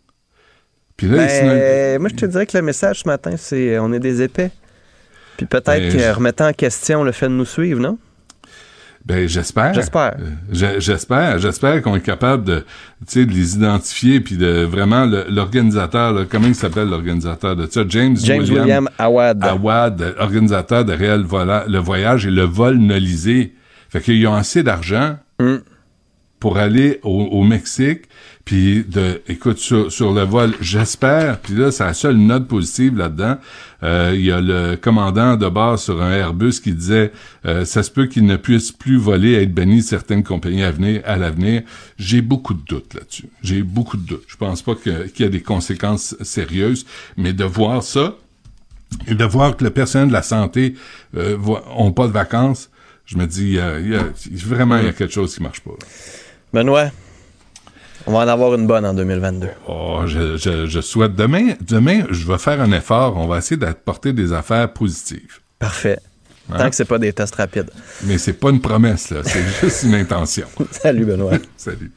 Puis 0.97 1.09
là, 1.09 1.17
Ben, 1.27 1.99
moi, 2.01 2.09
je 2.09 2.15
te 2.15 2.25
dirais 2.27 2.47
que 2.47 2.57
le 2.57 2.63
message 2.63 3.01
ce 3.01 3.09
matin, 3.09 3.33
c'est 3.37 3.79
on 3.79 3.93
est 3.93 3.99
des 4.01 4.23
épais. 4.23 4.51
Puis 5.37 5.45
peut-être 5.45 5.67
Ben, 5.67 5.93
que 5.93 5.99
je- 5.99 6.11
remettant 6.11 6.49
en 6.49 6.53
question 6.55 7.05
le 7.05 7.13
fait 7.13 7.27
de 7.29 7.33
nous 7.35 7.45
suivre, 7.45 7.81
non? 7.81 7.99
Ben 9.07 9.29
j'espère. 9.29 9.73
J'espère. 9.73 10.17
Euh, 10.19 10.25
je- 10.53 10.81
j'espère, 10.81 11.39
j'espère 11.39 11.81
qu'on 11.81 11.95
est 11.95 12.01
capable 12.01 12.43
de, 12.43 12.59
tu 12.59 12.65
sais, 13.07 13.25
de 13.25 13.31
les 13.33 13.55
identifier 13.55 14.19
puis 14.21 14.37
de 14.37 14.65
vraiment 14.65 15.07
l'organisateur. 15.29 16.27
comment 16.29 16.49
il 16.49 16.57
s'appelle 16.57 16.89
l'organisateur 16.89 17.55
de 17.55 17.67
ça? 17.71 17.83
James, 17.89 18.17
James 18.25 18.41
William, 18.43 18.89
Awad. 18.99 19.45
Awad, 19.45 20.15
organisateur 20.19 20.85
de 20.85 20.93
réel 20.93 21.23
vola- 21.23 21.67
le 21.69 21.79
voyage 21.79 22.27
et 22.27 22.31
le 22.33 22.43
vol 22.43 22.79
nolisé. 22.79 23.55
Fait 23.91 24.01
qu'ils 24.01 24.27
ont 24.27 24.35
assez 24.35 24.63
d'argent 24.65 25.17
Mm. 25.39 25.57
Pour 26.41 26.59
aller 26.59 27.01
au, 27.03 27.23
au 27.23 27.43
Mexique, 27.45 28.03
puis 28.45 28.85
de, 28.87 29.23
écoute, 29.29 29.59
sur, 29.59 29.91
sur 29.91 30.13
le 30.13 30.23
vol, 30.23 30.55
j'espère, 30.61 31.41
puis 31.41 31.55
là, 31.55 31.73
c'est 31.73 31.83
la 31.85 31.95
seule 31.95 32.17
note 32.17 32.47
positive 32.47 32.97
là-dedans, 32.97 33.39
euh, 33.83 34.13
il 34.15 34.25
y 34.25 34.31
a 34.31 34.41
le 34.41 34.77
commandant 34.77 35.37
de 35.37 35.49
bord 35.49 35.79
sur 35.79 36.01
un 36.03 36.13
Airbus 36.13 36.61
qui 36.63 36.73
disait, 36.73 37.11
euh, 37.47 37.65
ça 37.65 37.83
se 37.83 37.91
peut 37.91 38.07
qu'il 38.07 38.25
ne 38.27 38.37
puisse 38.37 38.71
plus 38.71 38.99
voler, 38.99 39.35
être 39.35 39.53
banni 39.53 39.79
de 39.79 39.83
certaines 39.83 40.23
compagnies 40.23 40.63
à 40.63 40.71
venir, 40.71 41.03
à 41.07 41.17
l'avenir. 41.17 41.63
J'ai 41.99 42.21
beaucoup 42.23 42.55
de 42.55 42.63
doutes 42.69 42.95
là-dessus. 42.95 43.29
J'ai 43.43 43.63
beaucoup 43.63 43.97
de 43.97 44.07
doutes. 44.07 44.25
Je 44.29 44.37
pense 44.37 44.63
pas 44.63 44.75
qu'il 44.77 45.11
y 45.19 45.25
a 45.25 45.29
des 45.29 45.43
conséquences 45.43 46.15
sérieuses, 46.23 46.87
mais 47.17 47.33
de 47.33 47.45
voir 47.45 47.83
ça, 47.83 48.15
et 49.09 49.15
de 49.15 49.25
voir 49.25 49.57
que 49.57 49.65
le 49.65 49.71
personnel 49.71 50.09
de 50.09 50.13
la 50.13 50.23
santé 50.23 50.75
euh, 51.17 51.37
voit- 51.39 51.65
ont 51.77 51.91
pas 51.93 52.07
de 52.07 52.13
vacances, 52.13 52.71
je 53.07 53.17
me 53.19 53.27
dis, 53.27 53.43
il 53.45 53.53
y 53.55 53.61
a- 53.61 53.81
il 53.81 53.89
y 53.91 53.95
a- 53.97 54.05
vraiment, 54.47 54.77
il 54.79 54.85
y 54.85 54.89
a 54.89 54.93
quelque 54.93 55.13
chose 55.13 55.35
qui 55.35 55.43
marche 55.43 55.61
pas. 55.61 55.71
là. 55.71 55.87
Benoît, 56.53 56.91
on 58.07 58.13
va 58.13 58.19
en 58.21 58.29
avoir 58.29 58.55
une 58.55 58.67
bonne 58.67 58.87
en 58.87 58.95
2022. 58.95 59.49
Oh, 59.69 60.03
je, 60.07 60.37
je, 60.37 60.67
je 60.67 60.81
souhaite 60.81 61.15
demain, 61.15 61.55
demain, 61.61 62.05
je 62.11 62.27
vais 62.27 62.39
faire 62.39 62.61
un 62.61 62.73
effort. 62.73 63.17
On 63.17 63.27
va 63.27 63.39
essayer 63.39 63.57
d'apporter 63.57 64.13
des 64.13 64.33
affaires 64.33 64.73
positives. 64.73 65.41
Parfait. 65.59 65.99
Hein? 66.51 66.59
Tant 66.59 66.71
que 66.71 66.77
c'est 66.77 66.85
pas 66.85 66.99
des 66.99 67.13
tests 67.13 67.35
rapides. 67.35 67.71
Mais 68.05 68.19
c'est 68.19 68.35
pas 68.35 68.51
une 68.51 68.61
promesse, 68.61 69.11
là. 69.11 69.23
C'est 69.25 69.43
juste 69.61 69.83
une 69.83 69.95
intention. 69.95 70.47
Salut, 70.71 71.05
Benoît. 71.05 71.33
Salut. 71.57 71.91